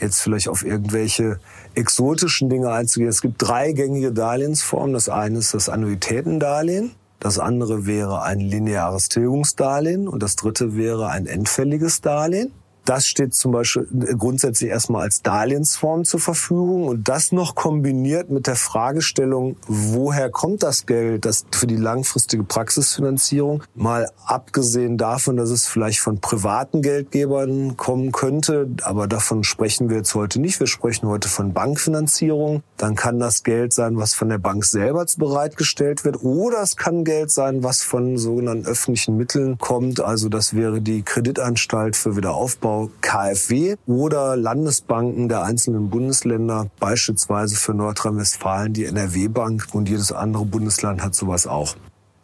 jetzt 0.00 0.20
vielleicht 0.20 0.48
auf 0.48 0.64
irgendwelche 0.64 1.38
exotischen 1.74 2.50
Dinge 2.50 2.70
einzugehen. 2.70 3.08
Es 3.08 3.22
gibt 3.22 3.36
drei 3.38 3.72
gängige 3.72 4.12
Darlehensformen. 4.12 4.94
Das 4.94 5.08
eine 5.08 5.38
ist 5.38 5.54
das 5.54 5.68
Annuitätendarlehen. 5.68 6.92
Das 7.22 7.38
andere 7.38 7.86
wäre 7.86 8.22
ein 8.22 8.40
lineares 8.40 9.08
Tilgungsdarlehen 9.08 10.08
und 10.08 10.24
das 10.24 10.34
dritte 10.34 10.74
wäre 10.74 11.08
ein 11.10 11.26
endfälliges 11.26 12.00
Darlehen. 12.00 12.50
Das 12.84 13.06
steht 13.06 13.34
zum 13.34 13.52
Beispiel 13.52 13.86
grundsätzlich 14.18 14.70
erstmal 14.70 15.02
als 15.02 15.22
Darlehensform 15.22 16.04
zur 16.04 16.18
Verfügung 16.20 16.88
und 16.88 17.08
das 17.08 17.30
noch 17.30 17.54
kombiniert 17.54 18.30
mit 18.30 18.46
der 18.46 18.56
Fragestellung, 18.56 19.56
woher 19.68 20.30
kommt 20.30 20.62
das 20.62 20.86
Geld 20.86 21.24
das 21.24 21.46
für 21.52 21.66
die 21.66 21.76
langfristige 21.76 22.42
Praxisfinanzierung? 22.42 23.62
Mal 23.74 24.10
abgesehen 24.24 24.98
davon, 24.98 25.36
dass 25.36 25.50
es 25.50 25.66
vielleicht 25.66 26.00
von 26.00 26.20
privaten 26.20 26.82
Geldgebern 26.82 27.76
kommen 27.76 28.10
könnte, 28.10 28.68
aber 28.82 29.06
davon 29.06 29.44
sprechen 29.44 29.88
wir 29.88 29.98
jetzt 29.98 30.14
heute 30.14 30.40
nicht. 30.40 30.58
Wir 30.58 30.66
sprechen 30.66 31.08
heute 31.08 31.28
von 31.28 31.52
Bankfinanzierung. 31.52 32.62
Dann 32.76 32.96
kann 32.96 33.18
das 33.20 33.44
Geld 33.44 33.72
sein, 33.72 33.96
was 33.96 34.14
von 34.14 34.28
der 34.28 34.38
Bank 34.38 34.64
selber 34.64 35.06
bereitgestellt 35.16 36.04
wird 36.04 36.22
oder 36.22 36.62
es 36.62 36.76
kann 36.76 37.04
Geld 37.04 37.30
sein, 37.30 37.62
was 37.62 37.82
von 37.82 38.18
sogenannten 38.18 38.66
öffentlichen 38.66 39.16
Mitteln 39.16 39.58
kommt. 39.58 40.00
Also 40.00 40.28
das 40.28 40.54
wäre 40.54 40.80
die 40.80 41.02
Kreditanstalt 41.02 41.96
für 41.96 42.16
Wiederaufbau 42.16 42.71
Aufbau 42.72 42.90
KfW 43.02 43.76
oder 43.86 44.36
Landesbanken 44.36 45.28
der 45.28 45.42
einzelnen 45.42 45.90
Bundesländer, 45.90 46.70
beispielsweise 46.80 47.56
für 47.56 47.74
Nordrhein-Westfalen 47.74 48.72
die 48.72 48.86
NRW-Bank 48.86 49.68
und 49.72 49.88
jedes 49.88 50.12
andere 50.12 50.46
Bundesland 50.46 51.02
hat 51.02 51.14
sowas 51.14 51.46
auch. 51.46 51.76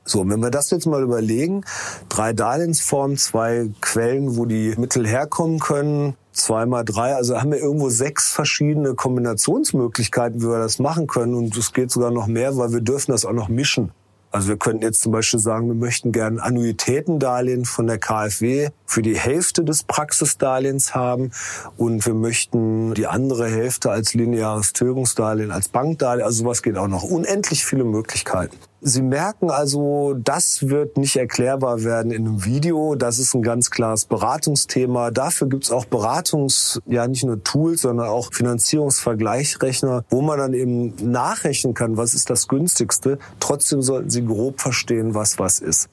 So, 0.04 0.26
wenn 0.26 0.40
wir 0.40 0.50
das 0.50 0.70
jetzt 0.70 0.86
mal 0.86 1.02
überlegen, 1.02 1.64
drei 2.08 2.32
Darlehensformen, 2.32 3.18
zwei 3.18 3.68
Quellen, 3.82 4.38
wo 4.38 4.46
die 4.46 4.74
Mittel 4.78 5.06
herkommen 5.06 5.58
können, 5.58 6.14
zwei 6.32 6.64
mal 6.64 6.82
drei, 6.82 7.14
also 7.14 7.38
haben 7.38 7.52
wir 7.52 7.58
irgendwo 7.58 7.90
sechs 7.90 8.32
verschiedene 8.32 8.94
Kombinationsmöglichkeiten, 8.94 10.40
wie 10.40 10.46
wir 10.46 10.58
das 10.60 10.78
machen 10.78 11.08
können. 11.08 11.34
Und 11.34 11.54
es 11.58 11.74
geht 11.74 11.90
sogar 11.90 12.10
noch 12.10 12.26
mehr, 12.26 12.56
weil 12.56 12.72
wir 12.72 12.80
dürfen 12.80 13.12
das 13.12 13.26
auch 13.26 13.34
noch 13.34 13.50
mischen. 13.50 13.90
Also 14.30 14.48
wir 14.48 14.56
könnten 14.58 14.82
jetzt 14.82 15.00
zum 15.00 15.12
Beispiel 15.12 15.40
sagen, 15.40 15.68
wir 15.68 15.74
möchten 15.74 16.12
gerne 16.12 16.42
Annuitätendarlehen 16.42 17.64
von 17.64 17.86
der 17.86 17.98
KfW 17.98 18.68
für 18.84 19.02
die 19.02 19.18
Hälfte 19.18 19.64
des 19.64 19.84
Praxisdarlehens 19.84 20.94
haben 20.94 21.30
und 21.76 22.04
wir 22.04 22.14
möchten 22.14 22.92
die 22.94 23.06
andere 23.06 23.48
Hälfte 23.48 23.90
als 23.90 24.12
lineares 24.14 24.74
Tilgungsdarlehen, 24.74 25.50
als 25.50 25.68
Bankdarlehen. 25.68 26.26
Also 26.26 26.44
sowas 26.44 26.62
geht 26.62 26.76
auch 26.76 26.88
noch. 26.88 27.04
Unendlich 27.04 27.64
viele 27.64 27.84
Möglichkeiten. 27.84 28.56
Sie 28.80 29.02
merken 29.02 29.50
also, 29.50 30.14
das 30.14 30.68
wird 30.68 30.98
nicht 30.98 31.16
erklärbar 31.16 31.82
werden 31.82 32.12
in 32.12 32.26
einem 32.26 32.44
Video. 32.44 32.94
Das 32.94 33.18
ist 33.18 33.34
ein 33.34 33.42
ganz 33.42 33.70
klares 33.70 34.04
Beratungsthema. 34.04 35.10
Dafür 35.10 35.48
gibt's 35.48 35.72
auch 35.72 35.84
Beratungs, 35.84 36.80
ja 36.86 37.08
nicht 37.08 37.24
nur 37.24 37.42
Tools, 37.42 37.82
sondern 37.82 38.06
auch 38.06 38.32
Finanzierungsvergleichrechner, 38.32 40.04
wo 40.10 40.20
man 40.20 40.38
dann 40.38 40.54
eben 40.54 40.94
nachrechnen 41.10 41.74
kann, 41.74 41.96
was 41.96 42.14
ist 42.14 42.30
das 42.30 42.46
günstigste. 42.46 43.18
Trotzdem 43.40 43.82
sollten 43.82 44.10
Sie 44.10 44.24
grob 44.24 44.60
verstehen, 44.60 45.12
was 45.12 45.40
was 45.40 45.58
ist 45.58 45.88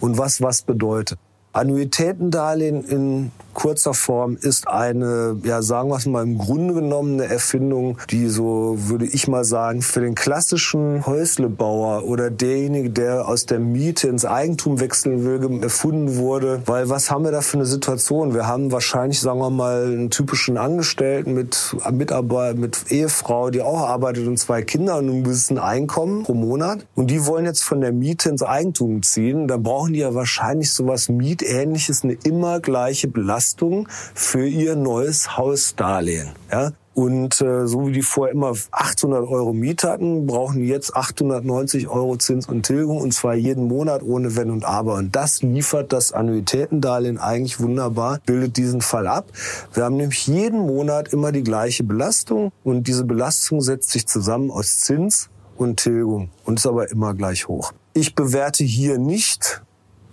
und 0.00 0.16
was 0.16 0.40
was 0.40 0.62
bedeutet. 0.62 1.18
Annuitätendarlehen 1.52 2.84
in 2.84 3.30
kurzer 3.54 3.94
Form 3.94 4.36
ist 4.40 4.68
eine, 4.68 5.36
ja 5.44 5.62
sagen 5.62 5.90
wir 5.90 5.96
es 5.96 6.06
mal, 6.06 6.22
im 6.22 6.38
Grunde 6.38 6.74
genommen 6.74 7.20
eine 7.20 7.30
Erfindung, 7.30 7.98
die 8.10 8.28
so, 8.28 8.76
würde 8.78 9.06
ich 9.06 9.28
mal 9.28 9.44
sagen, 9.44 9.82
für 9.82 10.00
den 10.00 10.14
klassischen 10.14 11.04
Häuslebauer 11.06 12.04
oder 12.04 12.30
derjenige, 12.30 12.90
der 12.90 13.28
aus 13.28 13.46
der 13.46 13.58
Miete 13.58 14.08
ins 14.08 14.24
Eigentum 14.24 14.80
wechseln 14.80 15.24
will, 15.24 15.62
erfunden 15.62 16.16
wurde. 16.16 16.62
Weil 16.66 16.88
was 16.88 17.10
haben 17.10 17.24
wir 17.24 17.32
da 17.32 17.40
für 17.40 17.58
eine 17.58 17.66
Situation? 17.66 18.34
Wir 18.34 18.46
haben 18.46 18.72
wahrscheinlich, 18.72 19.20
sagen 19.20 19.40
wir 19.40 19.50
mal, 19.50 19.84
einen 19.84 20.10
typischen 20.10 20.56
Angestellten 20.56 21.34
mit 21.34 21.76
Mitarbeiter, 21.90 22.58
mit 22.58 22.90
Ehefrau, 22.90 23.50
die 23.50 23.60
auch 23.60 23.80
arbeitet 23.80 24.26
und 24.26 24.38
zwei 24.38 24.62
Kinder 24.62 24.98
und 24.98 25.08
ein 25.08 25.24
gewissen 25.24 25.58
Einkommen 25.58 26.22
pro 26.22 26.34
Monat. 26.34 26.86
Und 26.94 27.10
die 27.10 27.26
wollen 27.26 27.44
jetzt 27.44 27.62
von 27.62 27.80
der 27.80 27.92
Miete 27.92 28.30
ins 28.30 28.42
Eigentum 28.42 29.02
ziehen. 29.02 29.48
Da 29.48 29.56
brauchen 29.56 29.92
die 29.92 30.00
ja 30.00 30.14
wahrscheinlich 30.14 30.72
sowas 30.72 31.08
Mietähnliches, 31.42 32.04
eine 32.04 32.14
immer 32.24 32.60
gleiche 32.60 33.08
Belastung 33.08 33.32
Belastung 33.32 33.88
für 34.14 34.46
ihr 34.46 34.76
neues 34.76 35.36
Hausdarlehen. 35.36 36.30
Ja? 36.50 36.72
Und 36.94 37.40
äh, 37.40 37.66
so 37.66 37.86
wie 37.86 37.92
die 37.92 38.02
vorher 38.02 38.34
immer 38.34 38.52
800 38.70 39.26
Euro 39.26 39.54
Miete 39.54 39.88
hatten, 39.88 40.26
brauchen 40.26 40.60
die 40.60 40.66
jetzt 40.66 40.94
890 40.94 41.88
Euro 41.88 42.16
Zins 42.16 42.46
und 42.46 42.66
Tilgung 42.66 42.98
und 42.98 43.14
zwar 43.14 43.34
jeden 43.34 43.66
Monat 43.66 44.02
ohne 44.02 44.36
Wenn 44.36 44.50
und 44.50 44.66
Aber. 44.66 44.96
Und 44.96 45.16
das 45.16 45.40
liefert 45.40 45.92
das 45.92 46.12
Annuitätendarlehen 46.12 47.16
eigentlich 47.16 47.60
wunderbar, 47.60 48.20
bildet 48.26 48.58
diesen 48.58 48.82
Fall 48.82 49.06
ab. 49.06 49.26
Wir 49.72 49.84
haben 49.84 49.96
nämlich 49.96 50.26
jeden 50.26 50.66
Monat 50.66 51.12
immer 51.14 51.32
die 51.32 51.42
gleiche 51.42 51.84
Belastung 51.84 52.52
und 52.62 52.86
diese 52.88 53.04
Belastung 53.04 53.62
setzt 53.62 53.90
sich 53.90 54.06
zusammen 54.06 54.50
aus 54.50 54.80
Zins 54.80 55.30
und 55.56 55.78
Tilgung 55.80 56.28
und 56.44 56.58
ist 56.58 56.66
aber 56.66 56.90
immer 56.90 57.14
gleich 57.14 57.48
hoch. 57.48 57.72
Ich 57.94 58.14
bewerte 58.14 58.64
hier 58.64 58.98
nicht 58.98 59.62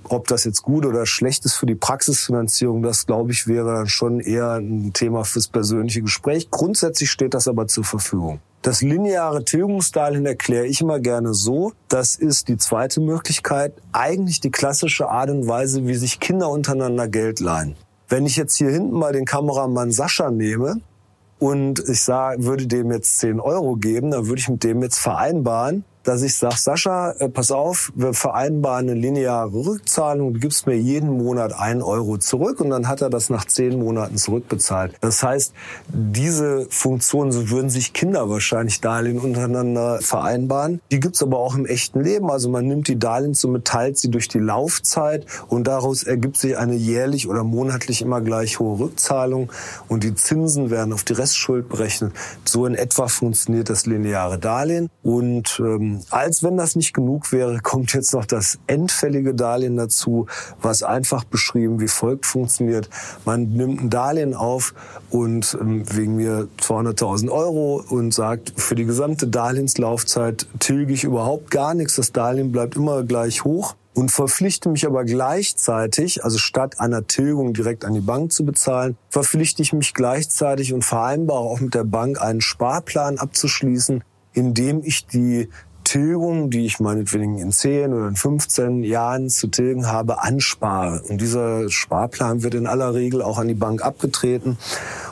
ob 0.09 0.27
das 0.27 0.43
jetzt 0.43 0.61
gut 0.63 0.85
oder 0.85 1.05
schlecht 1.05 1.45
ist 1.45 1.55
für 1.55 1.65
die 1.65 1.75
Praxisfinanzierung, 1.75 2.81
das 2.81 3.05
glaube 3.05 3.31
ich 3.31 3.47
wäre 3.47 3.73
dann 3.73 3.87
schon 3.87 4.19
eher 4.19 4.53
ein 4.53 4.91
Thema 4.93 5.23
fürs 5.23 5.47
persönliche 5.47 6.01
Gespräch. 6.01 6.49
Grundsätzlich 6.51 7.11
steht 7.11 7.33
das 7.33 7.47
aber 7.47 7.67
zur 7.67 7.83
Verfügung. 7.83 8.39
Das 8.61 8.81
lineare 8.81 9.45
Tilgungsdarlehen 9.45 10.25
erkläre 10.25 10.65
ich 10.65 10.81
immer 10.81 10.99
gerne 10.99 11.33
so. 11.33 11.71
Das 11.87 12.15
ist 12.15 12.49
die 12.49 12.57
zweite 12.57 12.99
Möglichkeit. 12.99 13.73
Eigentlich 13.93 14.41
die 14.41 14.51
klassische 14.51 15.07
Art 15.07 15.29
und 15.29 15.47
Weise, 15.47 15.87
wie 15.87 15.95
sich 15.95 16.19
Kinder 16.19 16.49
untereinander 16.49 17.07
Geld 17.07 17.39
leihen. 17.39 17.77
Wenn 18.09 18.25
ich 18.25 18.35
jetzt 18.35 18.57
hier 18.57 18.69
hinten 18.69 18.97
mal 18.97 19.13
den 19.13 19.23
Kameramann 19.23 19.91
Sascha 19.91 20.29
nehme 20.29 20.81
und 21.37 21.79
ich 21.87 22.03
sage, 22.03 22.43
würde 22.43 22.67
dem 22.67 22.91
jetzt 22.91 23.19
10 23.19 23.39
Euro 23.39 23.77
geben, 23.77 24.11
dann 24.11 24.27
würde 24.27 24.39
ich 24.41 24.49
mit 24.49 24.63
dem 24.63 24.81
jetzt 24.81 24.99
vereinbaren, 24.99 25.85
dass 26.03 26.21
ich 26.21 26.35
sage, 26.35 26.55
Sascha, 26.57 27.11
äh, 27.19 27.29
pass 27.29 27.51
auf, 27.51 27.91
wir 27.95 28.13
vereinbaren 28.13 28.89
eine 28.89 28.99
lineare 28.99 29.53
Rückzahlung, 29.53 30.33
du 30.33 30.39
gibst 30.39 30.65
mir 30.65 30.77
jeden 30.77 31.17
Monat 31.17 31.53
einen 31.53 31.81
Euro 31.81 32.17
zurück 32.17 32.61
und 32.61 32.69
dann 32.69 32.87
hat 32.87 33.01
er 33.01 33.09
das 33.09 33.29
nach 33.29 33.45
zehn 33.45 33.77
Monaten 33.77 34.17
zurückbezahlt. 34.17 34.95
Das 35.01 35.21
heißt, 35.21 35.53
diese 35.89 36.67
Funktion, 36.69 37.31
so 37.31 37.49
würden 37.49 37.69
sich 37.69 37.93
Kinder 37.93 38.29
wahrscheinlich 38.29 38.81
Darlehen 38.81 39.19
untereinander 39.19 39.99
vereinbaren. 40.01 40.79
Die 40.91 40.99
gibt's 40.99 41.21
aber 41.21 41.39
auch 41.39 41.55
im 41.55 41.65
echten 41.65 42.01
Leben. 42.01 42.31
Also 42.31 42.49
man 42.49 42.65
nimmt 42.65 42.87
die 42.87 42.97
Darlehenssumme, 42.97 43.63
teilt 43.63 43.97
sie 43.97 44.09
durch 44.09 44.27
die 44.27 44.39
Laufzeit 44.39 45.25
und 45.47 45.67
daraus 45.67 46.03
ergibt 46.03 46.37
sich 46.37 46.57
eine 46.57 46.75
jährlich 46.75 47.27
oder 47.27 47.43
monatlich 47.43 48.01
immer 48.01 48.21
gleich 48.21 48.59
hohe 48.59 48.79
Rückzahlung 48.79 49.51
und 49.87 50.03
die 50.03 50.15
Zinsen 50.15 50.69
werden 50.69 50.93
auf 50.93 51.03
die 51.03 51.13
Restschuld 51.13 51.69
berechnet. 51.69 52.13
So 52.45 52.65
in 52.65 52.75
etwa 52.75 53.07
funktioniert 53.07 53.69
das 53.69 53.85
lineare 53.85 54.39
Darlehen 54.39 54.89
und 55.03 55.59
ähm, 55.59 55.88
Als 56.09 56.43
wenn 56.43 56.57
das 56.57 56.75
nicht 56.75 56.93
genug 56.93 57.31
wäre, 57.31 57.59
kommt 57.63 57.93
jetzt 57.93 58.13
noch 58.13 58.25
das 58.25 58.59
endfällige 58.67 59.33
Darlehen 59.33 59.77
dazu, 59.77 60.27
was 60.61 60.83
einfach 60.83 61.23
beschrieben 61.23 61.79
wie 61.79 61.87
folgt 61.87 62.25
funktioniert. 62.25 62.89
Man 63.25 63.49
nimmt 63.49 63.81
ein 63.81 63.89
Darlehen 63.89 64.33
auf 64.33 64.73
und 65.09 65.57
ähm, 65.59 65.83
wegen 65.95 66.15
mir 66.15 66.47
200.000 66.61 67.29
Euro 67.29 67.83
und 67.89 68.13
sagt, 68.13 68.53
für 68.57 68.75
die 68.75 68.85
gesamte 68.85 69.27
Darlehenslaufzeit 69.27 70.47
tilge 70.59 70.93
ich 70.93 71.03
überhaupt 71.03 71.51
gar 71.51 71.73
nichts. 71.73 71.95
Das 71.95 72.11
Darlehen 72.11 72.51
bleibt 72.51 72.75
immer 72.75 73.03
gleich 73.03 73.43
hoch 73.43 73.75
und 73.99 74.11
verpflichte 74.11 74.69
mich 74.69 74.85
aber 74.85 75.03
gleichzeitig, 75.03 76.23
also 76.23 76.37
statt 76.37 76.79
einer 76.79 77.07
Tilgung 77.07 77.53
direkt 77.53 77.85
an 77.85 77.93
die 77.93 78.01
Bank 78.01 78.31
zu 78.31 78.45
bezahlen, 78.45 78.97
verpflichte 79.09 79.61
ich 79.61 79.73
mich 79.73 79.93
gleichzeitig 79.93 80.73
und 80.73 80.85
vereinbare 80.85 81.39
auch 81.39 81.59
mit 81.59 81.73
der 81.73 81.83
Bank 81.83 82.21
einen 82.21 82.41
Sparplan 82.41 83.17
abzuschließen, 83.17 84.03
indem 84.33 84.83
ich 84.83 85.05
die 85.07 85.49
Tilgung, 85.89 86.51
die 86.51 86.67
ich 86.67 86.79
meinetwegen 86.79 87.39
in 87.39 87.51
10 87.51 87.91
oder 87.93 88.09
in 88.09 88.15
15 88.15 88.83
Jahren 88.83 89.27
zu 89.27 89.47
tilgen 89.47 89.87
habe, 89.87 90.21
anspare. 90.21 91.01
Und 91.09 91.19
dieser 91.19 91.67
Sparplan 91.67 92.43
wird 92.43 92.53
in 92.53 92.67
aller 92.67 92.93
Regel 92.93 93.23
auch 93.23 93.39
an 93.39 93.47
die 93.47 93.55
Bank 93.55 93.83
abgetreten. 93.83 94.59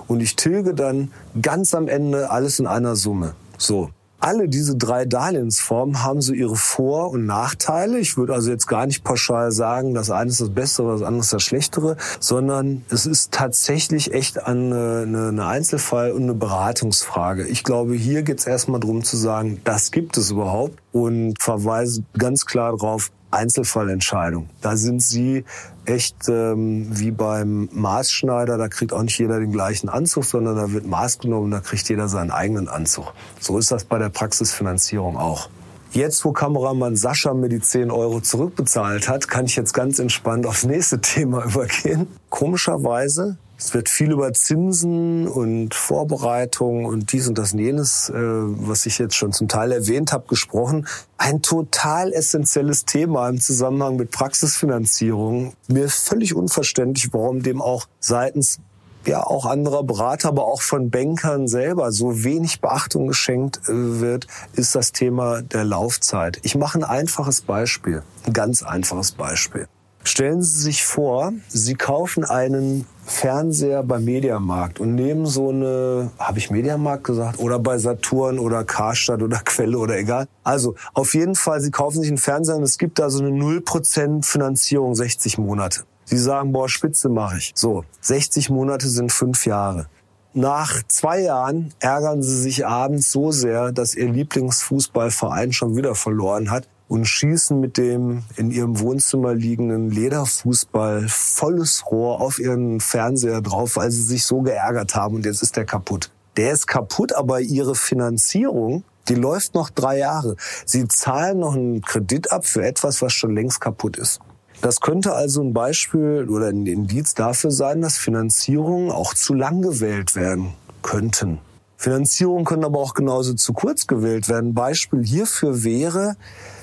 Und 0.08 0.20
ich 0.20 0.36
tilge 0.36 0.76
dann 0.76 1.12
ganz 1.42 1.74
am 1.74 1.88
Ende 1.88 2.30
alles 2.30 2.60
in 2.60 2.68
einer 2.68 2.96
Summe. 2.96 3.34
So 3.58 3.90
alle 4.28 4.50
diese 4.50 4.76
drei 4.76 5.06
Darlehensformen 5.06 6.04
haben 6.04 6.22
so 6.22 6.34
ihre 6.34 6.58
Vor- 6.58 7.12
und 7.12 7.26
Nachteile. 7.26 7.98
Ich 7.98 8.18
würde 8.18 8.34
also 8.34 8.52
jetzt 8.52 8.68
gar 8.68 8.86
nicht 8.86 9.06
pauschal 9.06 9.54
sagen, 9.54 9.94
das 9.94 10.12
eine 10.12 10.30
ist 10.30 10.42
das 10.42 10.50
Bessere, 10.50 10.92
das 10.92 11.02
andere 11.02 11.22
ist 11.22 11.32
das 11.32 11.44
Schlechtere, 11.44 11.96
sondern 12.20 12.84
es 12.90 13.06
ist 13.06 13.32
tatsächlich 13.32 14.14
echt 14.14 14.46
eine, 14.46 15.06
eine 15.08 15.46
Einzelfall- 15.46 16.12
und 16.12 16.24
eine 16.24 16.34
Beratungsfrage. 16.34 17.48
Ich 17.48 17.64
glaube, 17.64 17.94
hier 17.96 18.24
geht 18.24 18.40
es 18.40 18.48
erstmal 18.48 18.82
darum 18.82 19.06
zu 19.06 19.16
sagen, 19.16 19.62
das 19.64 19.92
gibt 19.92 20.18
es 20.18 20.32
überhaupt 20.32 20.78
und 20.92 21.42
verweise 21.42 22.04
ganz 22.18 22.46
klar 22.46 22.76
darauf, 22.76 23.12
Einzelfallentscheidung. 23.38 24.50
Da 24.62 24.76
sind 24.76 25.02
Sie 25.02 25.46
echt 25.86 26.28
ähm, 26.28 26.88
wie 26.90 27.12
beim 27.12 27.70
Maßschneider, 27.72 28.58
da 28.58 28.68
kriegt 28.68 28.92
auch 28.92 29.04
nicht 29.04 29.18
jeder 29.18 29.40
den 29.40 29.52
gleichen 29.52 29.88
Anzug, 29.88 30.26
sondern 30.26 30.58
da 30.58 30.72
wird 30.74 30.86
Maß 30.86 31.20
genommen, 31.20 31.52
da 31.52 31.62
kriegt 31.62 31.88
jeder 31.88 32.10
seinen 32.10 32.32
eigenen 32.32 32.68
Anzug. 32.68 33.14
So 33.40 33.58
ist 33.58 33.72
das 33.72 33.86
bei 33.86 33.98
der 33.98 34.10
Praxisfinanzierung 34.10 35.18
auch. 35.18 35.50
Jetzt, 35.92 36.26
wo 36.26 36.34
Kameramann 36.34 36.98
Sascha 36.98 37.34
mir 37.34 37.48
die 37.48 37.62
10 37.62 37.92
Euro 37.92 38.20
zurückbezahlt 38.20 39.08
hat, 39.08 39.30
kann 39.30 39.46
ich 39.46 39.56
jetzt 39.56 39.74
ganz 39.74 40.00
entspannt 40.00 40.46
aufs 40.46 40.66
nächste 40.66 41.00
Thema 41.02 41.46
übergehen. 41.46 42.08
Komischerweise 42.30 43.38
es 43.58 43.74
wird 43.74 43.90
viel 43.90 44.12
über 44.12 44.32
Zinsen 44.34 45.28
und 45.28 45.74
Vorbereitung 45.74 46.86
und 46.86 47.12
dies 47.12 47.28
und 47.28 47.38
das 47.40 47.54
und 47.54 47.60
jenes, 47.60 48.10
äh, 48.10 48.14
was 48.16 48.86
ich 48.86 49.00
jetzt 49.00 49.16
schon 49.16 49.34
zum 49.34 49.48
Teil 49.48 49.72
erwähnt 49.72 50.12
habe, 50.12 50.28
gesprochen. 50.28 50.88
Ein 51.18 51.42
total 51.42 52.14
essentielles 52.14 52.86
Thema 52.86 53.28
im 53.30 53.42
Zusammenhang 53.42 53.96
mit 53.96 54.12
Praxisfinanzierung. 54.12 55.54
Mir 55.68 55.86
ist 55.86 56.08
völlig 56.08 56.36
unverständlich, 56.36 57.12
warum 57.14 57.42
dem 57.42 57.62
auch 57.62 57.88
seitens 58.00 58.60
ja 59.08 59.24
auch 59.24 59.46
anderer 59.46 59.84
Berater, 59.84 60.28
aber 60.28 60.46
auch 60.46 60.62
von 60.62 60.92
Bankern 60.92 61.48
selber 61.48 61.92
so 61.92 62.24
wenig 62.24 62.62
Beachtung 62.62 63.08
geschenkt 63.08 63.62
äh, 63.68 64.02
wird, 64.02 64.28
ist 64.54 64.76
das 64.76 64.92
Thema 64.92 65.42
der 65.42 65.64
Laufzeit. 65.64 66.40
Ich 66.44 66.56
mache 66.56 66.78
ein 66.78 66.84
einfaches 66.84 67.42
Beispiel, 67.42 68.04
ein 68.26 68.34
ganz 68.34 68.62
einfaches 68.62 69.14
Beispiel. 69.14 69.68
Stellen 70.08 70.42
Sie 70.42 70.62
sich 70.62 70.86
vor, 70.86 71.34
Sie 71.50 71.76
kaufen 71.76 72.24
einen 72.24 72.86
Fernseher 73.04 73.84
beim 73.84 74.06
Mediamarkt 74.06 74.80
und 74.80 74.96
nehmen 74.96 75.26
so 75.26 75.50
eine, 75.50 76.12
habe 76.18 76.40
ich 76.40 76.50
Mediamarkt 76.50 77.04
gesagt, 77.04 77.40
oder 77.40 77.60
bei 77.60 77.78
Saturn 77.78 78.40
oder 78.40 78.64
Karstadt 78.64 79.22
oder 79.22 79.40
Quelle 79.46 79.78
oder 79.78 79.98
egal. 79.98 80.30
Also 80.46 80.76
auf 80.94 81.14
jeden 81.14 81.36
Fall, 81.36 81.60
Sie 81.60 81.72
kaufen 81.72 82.00
sich 82.00 82.08
einen 82.08 82.18
Fernseher 82.18 82.56
und 82.56 82.64
es 82.64 82.78
gibt 82.78 83.00
da 83.00 83.10
so 83.10 83.22
eine 83.22 83.38
0% 83.38 84.26
Finanzierung, 84.26 84.96
60 84.96 85.40
Monate. 85.40 85.84
Sie 86.06 86.18
sagen, 86.18 86.54
boah, 86.54 86.70
Spitze 86.70 87.10
mache 87.10 87.40
ich. 87.40 87.52
So, 87.54 87.84
60 88.00 88.50
Monate 88.50 88.88
sind 88.88 89.12
fünf 89.12 89.46
Jahre. 89.46 89.88
Nach 90.34 90.84
zwei 90.88 91.20
Jahren 91.20 91.74
ärgern 91.80 92.24
sie 92.24 92.42
sich 92.42 92.66
abends 92.66 93.12
so 93.12 93.34
sehr, 93.34 93.74
dass 93.74 93.94
ihr 93.94 94.10
Lieblingsfußballverein 94.10 95.52
schon 95.52 95.76
wieder 95.76 95.96
verloren 95.96 96.50
hat 96.50 96.70
und 96.88 97.06
schießen 97.06 97.60
mit 97.60 97.78
dem 97.78 98.24
in 98.38 98.52
ihrem 98.52 98.80
Wohnzimmer 98.80 99.34
liegenden 99.34 99.90
Lederfußball 99.90 101.06
volles 101.08 101.86
Rohr 101.92 102.22
auf 102.22 102.40
ihren 102.40 102.80
Fernseher 102.80 103.42
drauf, 103.42 103.76
weil 103.76 103.92
sie 103.92 104.04
sich 104.04 104.26
so 104.26 104.42
geärgert 104.42 104.96
haben 104.96 105.16
und 105.16 105.26
jetzt 105.26 105.44
ist 105.44 105.56
der 105.58 105.66
kaputt. 105.66 106.12
Der 106.38 106.52
ist 106.52 106.68
kaputt, 106.68 107.14
aber 107.14 107.42
ihre 107.42 107.76
Finanzierung, 107.76 108.84
die 109.10 109.16
läuft 109.16 109.56
noch 109.56 109.70
drei 109.70 109.98
Jahre. 109.98 110.36
Sie 110.66 110.88
zahlen 110.88 111.40
noch 111.40 111.56
einen 111.56 111.82
Kredit 111.82 112.32
ab 112.32 112.46
für 112.46 112.64
etwas, 112.66 113.02
was 113.02 113.14
schon 113.14 113.34
längst 113.34 113.60
kaputt 113.60 113.98
ist. 113.98 114.20
Das 114.62 114.80
könnte 114.80 115.14
also 115.14 115.42
ein 115.42 115.54
Beispiel 115.54 116.28
oder 116.30 116.48
ein 116.48 116.66
Indiz 116.66 117.14
dafür 117.14 117.52
sein, 117.52 117.82
dass 117.82 117.98
Finanzierungen 117.98 118.92
auch 118.92 119.14
zu 119.14 119.34
lang 119.34 119.62
gewählt 119.62 120.16
werden 120.16 120.54
könnten. 120.82 121.40
Finanzierungen 121.78 122.44
können 122.44 122.66
aber 122.66 122.80
auch 122.80 122.96
genauso 122.96 123.36
zu 123.36 123.54
kurz 123.54 123.86
gewählt 123.86 124.30
werden. 124.30 124.56
Beispiel 124.56 125.04
hierfür 125.04 125.64
wäre, 125.64 126.16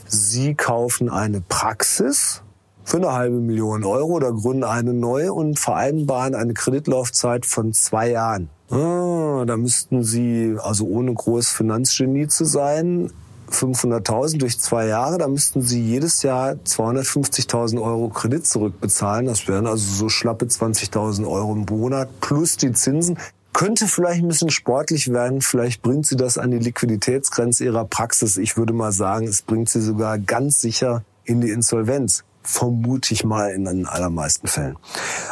Sie 0.07 0.55
kaufen 0.55 1.09
eine 1.09 1.41
Praxis 1.41 2.43
für 2.85 2.99
eine 2.99 3.13
halbe 3.13 3.37
Million 3.37 3.85
Euro 3.85 4.13
oder 4.13 4.33
gründen 4.33 4.65
eine 4.65 4.93
neue 4.93 5.33
und 5.33 5.59
vereinbaren 5.59 6.35
eine 6.35 6.55
Kreditlaufzeit 6.55 7.47
von 7.47 7.73
zwei 7.73 8.11
Jahren. 8.11 8.51
Ah, 8.71 9.45
da 9.47 9.57
müssten 9.57 10.03
Sie, 10.03 10.57
also 10.63 10.87
ohne 10.87 11.15
groß 11.15 11.49
Finanzgenie 11.49 12.29
zu 12.29 12.45
sein, 12.45 13.11
500.000 13.51 14.39
durch 14.39 14.59
zwei 14.59 14.87
Jahre, 14.87 15.19
da 15.19 15.29
müssten 15.29 15.63
Sie 15.63 15.81
jedes 15.81 16.23
Jahr 16.23 16.53
250.000 16.53 17.81
Euro 17.81 18.09
Kredit 18.09 18.47
zurückbezahlen. 18.47 19.27
Das 19.27 19.47
wären 19.49 19.67
also 19.67 19.85
so 19.95 20.09
schlappe 20.09 20.47
20.000 20.47 21.27
Euro 21.27 21.53
im 21.53 21.67
Monat 21.69 22.09
plus 22.21 22.57
die 22.57 22.73
Zinsen. 22.73 23.19
Könnte 23.55 23.87
vielleicht 23.87 24.21
ein 24.21 24.29
bisschen 24.29 24.51
sportlich 24.51 25.13
werden, 25.13 25.41
vielleicht 25.41 25.81
bringt 25.81 26.07
sie 26.07 26.17
das 26.17 26.39
an 26.39 26.51
die 26.51 26.59
Liquiditätsgrenze 26.59 27.65
ihrer 27.65 27.85
Praxis. 27.85 28.37
Ich 28.37 28.57
würde 28.57 28.73
mal 28.73 28.91
sagen, 28.91 29.29
es 29.29 29.43
bringt 29.43 29.71
sie 29.71 29.81
sogar 29.81 30.19
ganz 30.19 30.61
sicher 30.61 31.05
in 31.25 31.41
die 31.41 31.51
Insolvenz 31.51 32.25
vermute 32.45 33.15
ich 33.15 33.25
mal 33.25 33.51
in 33.51 33.65
den 33.65 33.87
allermeisten 33.87 34.47
Fällen. 34.47 34.77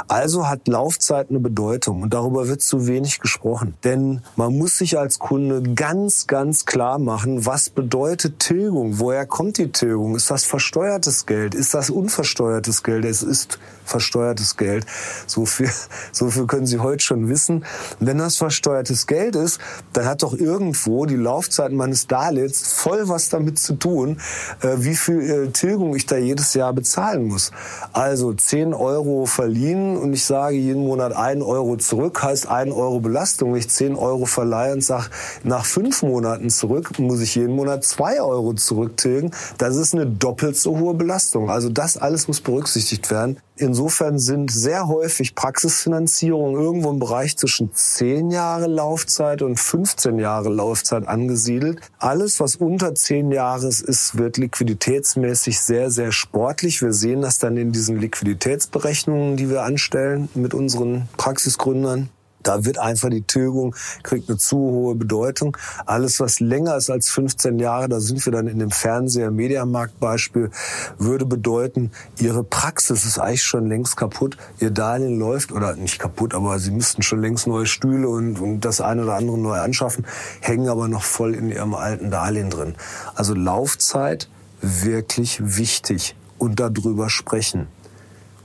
Also 0.09 0.48
hat 0.48 0.66
Laufzeit 0.66 1.31
eine 1.31 1.40
Bedeutung 1.40 2.03
und 2.03 2.14
darüber 2.14 2.48
wird 2.48 2.62
zu 2.62 2.87
wenig 2.87 3.20
gesprochen. 3.20 3.75
Denn 3.85 4.22
man 4.37 4.57
muss 4.57 4.79
sich 4.79 4.98
als 4.98 5.18
Kunde 5.18 5.62
ganz, 5.75 6.27
ganz 6.27 6.64
klar 6.64 6.98
machen, 6.98 7.44
was 7.46 7.70
bedeutet 7.70 8.38
Tilgung? 8.38 8.98
Woher 8.98 9.27
kommt 9.27 9.59
die 9.59 9.70
Tilgung? 9.70 10.16
Ist 10.16 10.31
das 10.31 10.44
versteuertes 10.44 11.27
Geld? 11.27 11.55
Ist 11.55 11.75
das 11.75 11.90
unversteuertes 11.90 12.83
Geld? 12.83 13.05
Es 13.05 13.22
ist 13.22 13.59
versteuertes 13.85 14.57
Geld. 14.57 14.87
So 15.27 15.44
viel, 15.44 15.70
so 16.12 16.31
viel 16.31 16.46
können 16.46 16.66
Sie 16.66 16.79
heute 16.79 17.05
schon 17.05 17.29
wissen. 17.29 17.64
Wenn 18.01 18.18
das 18.18 18.37
versteuertes 18.37 19.07
Geld 19.07 19.37
ist, 19.37 19.61
dann 19.92 20.07
hat 20.07 20.22
doch 20.22 20.35
irgendwo 20.35 21.07
die 21.07 21.16
Laufzeit 21.16 21.72
meines 21.72 22.07
Darlehens 22.07 22.62
voll 22.72 23.09
was 23.09 23.29
damit 23.29 23.59
zu 23.59 23.75
tun, 23.75 24.20
äh, 24.62 24.77
wie 24.79 24.94
viel 24.94 25.20
äh, 25.20 25.51
Tilgung 25.51 25.94
ich 25.94 26.07
da 26.07 26.16
jedes 26.16 26.55
Jahr 26.55 26.72
bezahlen 27.03 27.27
muss. 27.27 27.51
Also 27.93 28.33
10 28.33 28.75
Euro 28.75 29.27
verliehen 29.27 29.97
und 29.97 30.12
ich 30.12 30.25
sage 30.25 30.57
jeden 30.57 30.85
Monat 30.85 31.15
1 31.15 31.43
Euro 31.43 31.77
zurück, 31.77 32.23
heißt 32.23 32.49
1 32.49 32.73
Euro 32.73 33.01
Belastung. 33.01 33.53
Wenn 33.53 33.59
ich 33.59 33.69
10 33.71 33.97
Euro 33.97 34.27
verleihe 34.27 34.73
und 34.73 34.85
sage, 34.85 35.07
nach 35.43 35.65
fünf 35.65 36.03
Monaten 36.03 36.51
zurück, 36.51 36.99
muss 36.99 37.21
ich 37.21 37.35
jeden 37.35 37.55
Monat 37.57 37.85
2 37.85 38.23
Euro 38.23 38.55
zurücktilgen. 38.55 39.33
Das 39.59 39.77
ist 39.77 39.95
eine 39.95 40.07
doppelt 40.07 40.57
so 40.57 40.79
hohe 40.79 40.95
Belastung. 40.95 41.51
Also 41.51 41.69
das 41.69 41.97
alles 41.97 42.29
muss 42.29 42.41
berücksichtigt 42.41 43.11
werden. 43.11 43.38
Insofern 43.57 44.19
sind 44.19 44.51
sehr 44.51 44.88
häufig 44.88 45.35
Praxisfinanzierungen 45.35 46.61
irgendwo 46.61 46.91
im 46.91 46.99
Bereich 46.99 47.37
zwischen 47.37 47.73
10 47.73 48.31
Jahre 48.31 48.67
Laufzeit 48.67 49.43
und 49.43 49.61
15 49.61 50.19
Jahre 50.19 50.49
Laufzeit 50.49 51.07
angesiedelt. 51.07 51.79
Alles, 51.99 52.41
was 52.41 52.57
unter 52.57 52.95
10 52.95 53.31
Jahres 53.31 53.83
ist, 53.83 54.17
wird 54.17 54.38
liquiditätsmäßig 54.38 55.61
sehr, 55.61 55.91
sehr 55.91 56.12
sportlich. 56.12 56.81
Wir 56.81 56.91
sehen 56.92 57.22
das 57.22 57.38
dann 57.38 57.57
in 57.57 57.72
diesen 57.72 57.98
Liquiditätsberechnungen, 57.98 59.37
die 59.37 59.50
wir 59.50 59.62
anstellen 59.62 60.28
mit 60.35 60.55
unseren 60.55 61.09
Praxisgründern. 61.16 62.09
Da 62.42 62.64
wird 62.64 62.78
einfach 62.78 63.09
die 63.09 63.22
Tilgung, 63.22 63.74
kriegt 64.02 64.28
eine 64.28 64.38
zu 64.38 64.57
hohe 64.57 64.94
Bedeutung. 64.94 65.57
Alles, 65.87 66.18
was 66.20 66.40
länger 66.40 66.76
ist 66.76 66.90
als 66.90 67.11
15 67.11 67.59
Jahre, 67.59 67.88
da 67.88 68.00
sind 68.00 68.24
wir 68.24 68.33
dann 68.33 68.48
in 68.48 68.59
dem 68.59 68.70
Fernseher-Mediamarkt-Beispiel, 68.70 70.50
würde 70.98 71.26
bedeuten, 71.26 71.92
Ihre 72.18 72.42
Praxis 72.42 73.05
ist 73.05 73.18
eigentlich 73.18 73.42
schon 73.42 73.68
längst 73.68 73.96
kaputt. 73.96 74.37
Ihr 74.59 74.70
Darlehen 74.70 75.18
läuft, 75.18 75.52
oder 75.52 75.74
nicht 75.76 75.98
kaputt, 75.98 76.35
aber 76.35 76.59
Sie 76.59 76.72
müssten 76.72 77.02
schon 77.02 77.20
längst 77.20 77.46
neue 77.46 77.66
Stühle 77.66 78.09
und, 78.09 78.40
und 78.40 78.61
das 78.61 78.81
eine 78.81 79.05
oder 79.05 79.14
andere 79.14 79.38
neu 79.38 79.59
anschaffen, 79.59 80.07
hängen 80.40 80.68
aber 80.68 80.88
noch 80.88 81.05
voll 81.05 81.35
in 81.35 81.50
Ihrem 81.50 81.74
alten 81.74 82.11
Darlehen 82.11 82.50
drin. 82.50 82.74
Also 83.14 83.35
Laufzeit 83.35 84.28
wirklich 84.61 85.40
wichtig 85.57 86.14
und 86.42 86.59
darüber 86.59 87.09
sprechen. 87.09 87.68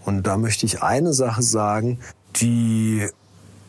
Und 0.06 0.28
da 0.28 0.38
möchte 0.38 0.68
ich 0.68 0.84
eine 0.84 1.14
Sache 1.14 1.42
sagen, 1.42 1.98
die 2.36 3.08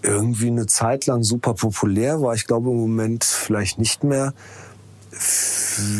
irgendwie 0.03 0.49
eine 0.49 0.67
Zeit 0.67 1.07
lang 1.07 1.23
super 1.23 1.55
populär 1.55 2.21
war. 2.21 2.35
Ich 2.35 2.47
glaube 2.47 2.71
im 2.71 2.77
Moment 2.77 3.25
vielleicht 3.25 3.79
nicht 3.79 4.05
mehr. 4.05 4.35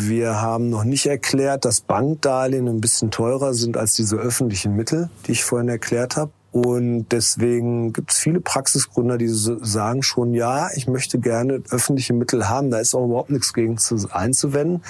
Wir 0.05 0.39
haben 0.39 0.69
noch 0.69 0.83
nicht 0.83 1.07
erklärt, 1.07 1.65
dass 1.65 1.81
Bankdarlehen 1.81 2.67
ein 2.67 2.81
bisschen 2.81 3.09
teurer 3.09 3.55
sind 3.55 3.77
als 3.77 3.95
diese 3.95 4.17
öffentlichen 4.17 4.75
Mittel, 4.75 5.09
die 5.25 5.31
ich 5.31 5.43
vorhin 5.43 5.67
erklärt 5.67 6.15
habe. 6.15 6.31
Und 6.51 7.07
deswegen 7.09 7.93
gibt 7.93 8.11
es 8.11 8.19
viele 8.19 8.41
Praxisgründer, 8.41 9.17
die 9.17 9.27
sagen 9.27 10.03
schon, 10.03 10.35
ja, 10.35 10.69
ich 10.75 10.87
möchte 10.87 11.17
gerne 11.17 11.63
öffentliche 11.71 12.13
Mittel 12.13 12.47
haben. 12.47 12.69
Da 12.69 12.77
ist 12.77 12.93
auch 12.93 13.05
überhaupt 13.05 13.31
nichts 13.31 13.55
gegen 13.55 13.77
einzuwenden. 14.11 14.83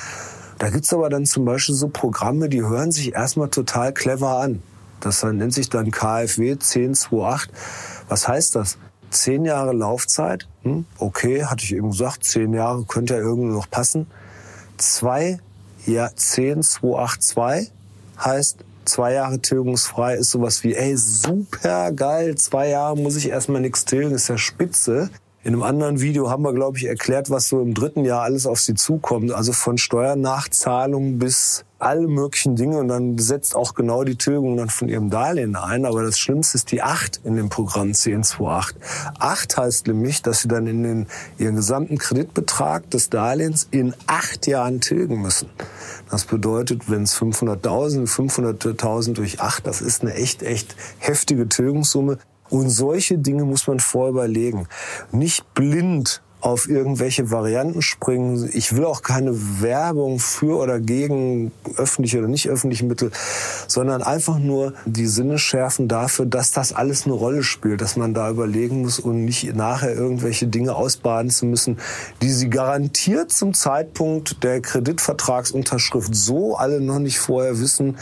Da 0.59 0.69
gibt's 0.69 0.93
aber 0.93 1.09
dann 1.09 1.25
zum 1.25 1.45
Beispiel 1.45 1.73
so 1.73 1.87
Programme, 1.87 2.49
die 2.49 2.61
hören 2.61 2.91
sich 2.91 3.13
erstmal 3.13 3.49
total 3.49 3.93
clever 3.93 4.39
an. 4.39 4.61
Das 4.99 5.23
nennt 5.23 5.53
sich 5.53 5.69
dann 5.69 5.89
KfW 5.89 6.51
1028. 6.51 7.49
Was 8.09 8.27
heißt 8.27 8.55
das? 8.55 8.77
Zehn 9.09 9.45
Jahre 9.45 9.71
Laufzeit. 9.71 10.47
Hm, 10.63 10.85
okay, 10.97 11.45
hatte 11.45 11.63
ich 11.63 11.73
eben 11.73 11.91
gesagt, 11.91 12.25
zehn 12.25 12.53
Jahre 12.53 12.83
könnte 12.83 13.15
ja 13.15 13.21
irgendwie 13.21 13.53
noch 13.53 13.69
passen. 13.69 14.07
Zwei, 14.77 15.39
ja, 15.85 16.09
10282 16.13 17.71
heißt 18.19 18.57
zwei 18.83 19.13
Jahre 19.13 19.39
tilgungsfrei 19.39 20.15
ist 20.15 20.31
sowas 20.31 20.63
wie, 20.63 20.75
ey, 20.75 20.97
super 20.97 21.91
geil, 21.93 22.35
zwei 22.35 22.69
Jahre 22.69 22.97
muss 22.97 23.15
ich 23.15 23.29
erstmal 23.29 23.61
nichts 23.61 23.85
tilgen, 23.85 24.13
ist 24.13 24.27
ja 24.27 24.37
spitze. 24.37 25.09
In 25.41 25.53
einem 25.53 25.63
anderen 25.63 26.01
Video 26.01 26.29
haben 26.29 26.43
wir, 26.43 26.53
glaube 26.53 26.77
ich, 26.77 26.85
erklärt, 26.85 27.29
was 27.29 27.47
so 27.47 27.61
im 27.61 27.73
dritten 27.73 28.03
Jahr 28.03 28.23
alles 28.23 28.45
auf 28.45 28.59
sie 28.59 28.73
zukommt. 28.73 29.31
Also 29.31 29.53
von 29.53 29.77
Steuernachzahlungen 29.77 31.17
bis 31.17 31.63
alle 31.79 32.09
möglichen 32.09 32.57
Dinge. 32.57 32.77
Und 32.77 32.89
dann 32.89 33.17
setzt 33.17 33.55
auch 33.55 33.73
genau 33.73 34.03
die 34.03 34.17
Tilgung 34.17 34.57
dann 34.57 34.69
von 34.69 34.89
ihrem 34.89 35.09
Darlehen 35.09 35.55
ein. 35.55 35.85
Aber 35.85 36.03
das 36.03 36.19
Schlimmste 36.19 36.57
ist 36.57 36.73
die 36.73 36.81
8 36.81 37.21
in 37.23 37.37
dem 37.37 37.47
Programm 37.47 37.87
1028. 37.87 38.77
8 39.17 39.57
heißt 39.57 39.87
nämlich, 39.87 40.21
dass 40.21 40.41
sie 40.41 40.49
dann 40.49 40.67
in 40.67 40.83
den, 40.83 41.07
ihren 41.37 41.55
gesamten 41.55 41.97
Kreditbetrag 41.97 42.89
des 42.89 43.09
Darlehens 43.09 43.65
in 43.71 43.93
acht 44.07 44.45
Jahren 44.45 44.81
tilgen 44.81 45.21
müssen. 45.21 45.49
Das 46.11 46.25
bedeutet, 46.25 46.89
wenn 46.89 47.03
es 47.03 47.15
500.000, 47.17 48.09
500.000 48.09 49.13
durch 49.13 49.39
8, 49.39 49.65
das 49.65 49.79
ist 49.79 50.01
eine 50.01 50.15
echt, 50.15 50.43
echt 50.43 50.75
heftige 50.97 51.47
Tilgungssumme. 51.47 52.17
Und 52.49 52.69
solche 52.69 53.17
Dinge 53.17 53.45
muss 53.45 53.67
man 53.67 53.79
vorher 53.79 54.11
überlegen. 54.11 54.67
Nicht 55.11 55.53
blind 55.53 56.21
auf 56.41 56.69
irgendwelche 56.69 57.31
Varianten 57.31 57.81
springen. 57.81 58.49
Ich 58.53 58.75
will 58.75 58.85
auch 58.85 59.01
keine 59.01 59.61
Werbung 59.61 60.19
für 60.19 60.57
oder 60.57 60.79
gegen 60.79 61.51
öffentliche 61.75 62.19
oder 62.19 62.27
nicht 62.27 62.47
öffentliche 62.47 62.85
Mittel, 62.85 63.11
sondern 63.67 64.01
einfach 64.01 64.39
nur 64.39 64.73
die 64.85 65.07
Sinne 65.07 65.37
schärfen 65.37 65.87
dafür, 65.87 66.25
dass 66.25 66.51
das 66.51 66.71
alles 66.71 67.05
eine 67.05 67.13
Rolle 67.13 67.43
spielt, 67.43 67.81
dass 67.81 67.97
man 67.97 68.13
da 68.13 68.29
überlegen 68.29 68.81
muss 68.81 68.99
und 68.99 69.25
nicht 69.25 69.53
nachher 69.53 69.93
irgendwelche 69.93 70.47
Dinge 70.47 70.75
ausbaden 70.75 71.29
zu 71.29 71.45
müssen, 71.45 71.77
die 72.21 72.31
sie 72.31 72.49
garantiert 72.49 73.31
zum 73.31 73.53
Zeitpunkt 73.53 74.43
der 74.43 74.61
Kreditvertragsunterschrift 74.61 76.15
so 76.15 76.55
alle 76.55 76.79
noch 76.79 76.99
nicht 76.99 77.19
vorher 77.19 77.59
wissen, 77.59 77.97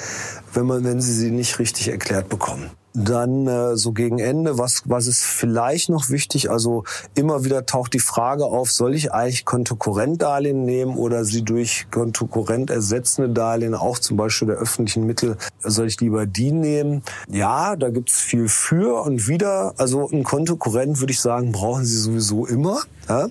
wenn 0.54 0.68
man, 0.68 0.84
wenn 0.84 1.02
sie 1.02 1.14
sie 1.14 1.32
nicht 1.32 1.58
richtig 1.58 1.88
erklärt 1.88 2.30
bekommen. 2.30 2.70
Dann 3.00 3.46
äh, 3.48 3.78
so 3.78 3.92
gegen 3.92 4.18
Ende, 4.18 4.58
was, 4.58 4.82
was 4.86 5.06
ist 5.06 5.24
vielleicht 5.24 5.90
noch 5.90 6.10
wichtig? 6.10 6.50
Also 6.50 6.84
immer 7.14 7.46
wieder 7.46 7.68
taucht 7.68 7.94
die 7.94 8.00
Frage 8.00 8.46
auf, 8.46 8.72
soll 8.72 8.96
ich 8.96 9.12
eigentlich 9.14 9.46
Kontokorrentdarlehen 9.46 10.66
nehmen 10.66 10.98
oder 10.98 11.24
sie 11.24 11.44
durch 11.44 11.86
Kontokorrent 11.92 12.72
ersetzende 12.72 13.30
Darlehen, 13.30 13.76
auch 13.76 14.00
zum 14.00 14.18
Beispiel 14.18 14.48
der 14.48 14.58
öffentlichen 14.58 15.06
Mittel, 15.06 15.38
soll 15.60 15.86
ich 15.86 16.02
lieber 16.02 16.26
die 16.26 16.52
nehmen? 16.52 17.04
Ja, 17.30 17.76
da 17.76 17.92
gibt's 17.92 18.20
viel 18.20 18.48
für 18.48 19.04
und 19.04 19.28
wieder. 19.28 19.76
Also 19.78 20.10
ein 20.10 20.24
Kontokorrent 20.24 21.00
würde 21.00 21.14
ich 21.14 21.22
sagen, 21.22 21.52
brauchen 21.52 21.86
Sie 21.86 21.98
sowieso 21.98 22.48
immer. 22.48 22.82
Ja? 23.08 23.28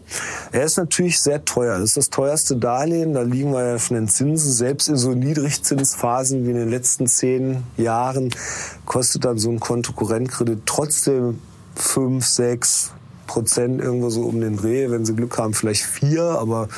Er 0.52 0.64
ist 0.64 0.76
natürlich 0.76 1.20
sehr 1.20 1.44
teuer. 1.44 1.79
Das 1.79 1.90
ist 1.90 1.96
das 1.96 2.11
teuerste 2.11 2.57
Darlehen. 2.57 3.14
Da 3.14 3.22
liegen 3.22 3.52
wir 3.52 3.64
ja 3.64 3.79
von 3.79 3.96
den 3.96 4.09
Zinsen. 4.09 4.52
Selbst 4.52 4.88
in 4.88 4.96
so 4.96 5.12
Niedrigzinsphasen 5.12 6.46
wie 6.46 6.50
in 6.50 6.57
den 6.57 6.70
letzten 6.70 7.07
zehn 7.07 7.62
Jahren 7.76 8.31
kostet 8.85 9.24
dann 9.24 9.38
so 9.38 9.50
Kontokorrentkredit 9.60 10.62
trotzdem 10.66 11.40
fünf, 11.74 12.26
sechs, 12.26 12.92
Prozent 13.26 13.80
irgendwo 13.80 14.10
so 14.10 14.22
um 14.22 14.40
den 14.40 14.56
Dreh. 14.56 14.90
Wenn 14.90 15.04
sie 15.04 15.14
Glück 15.14 15.38
haben, 15.38 15.54
vielleicht 15.54 15.82
vier, 15.82 16.22
aber 16.22 16.68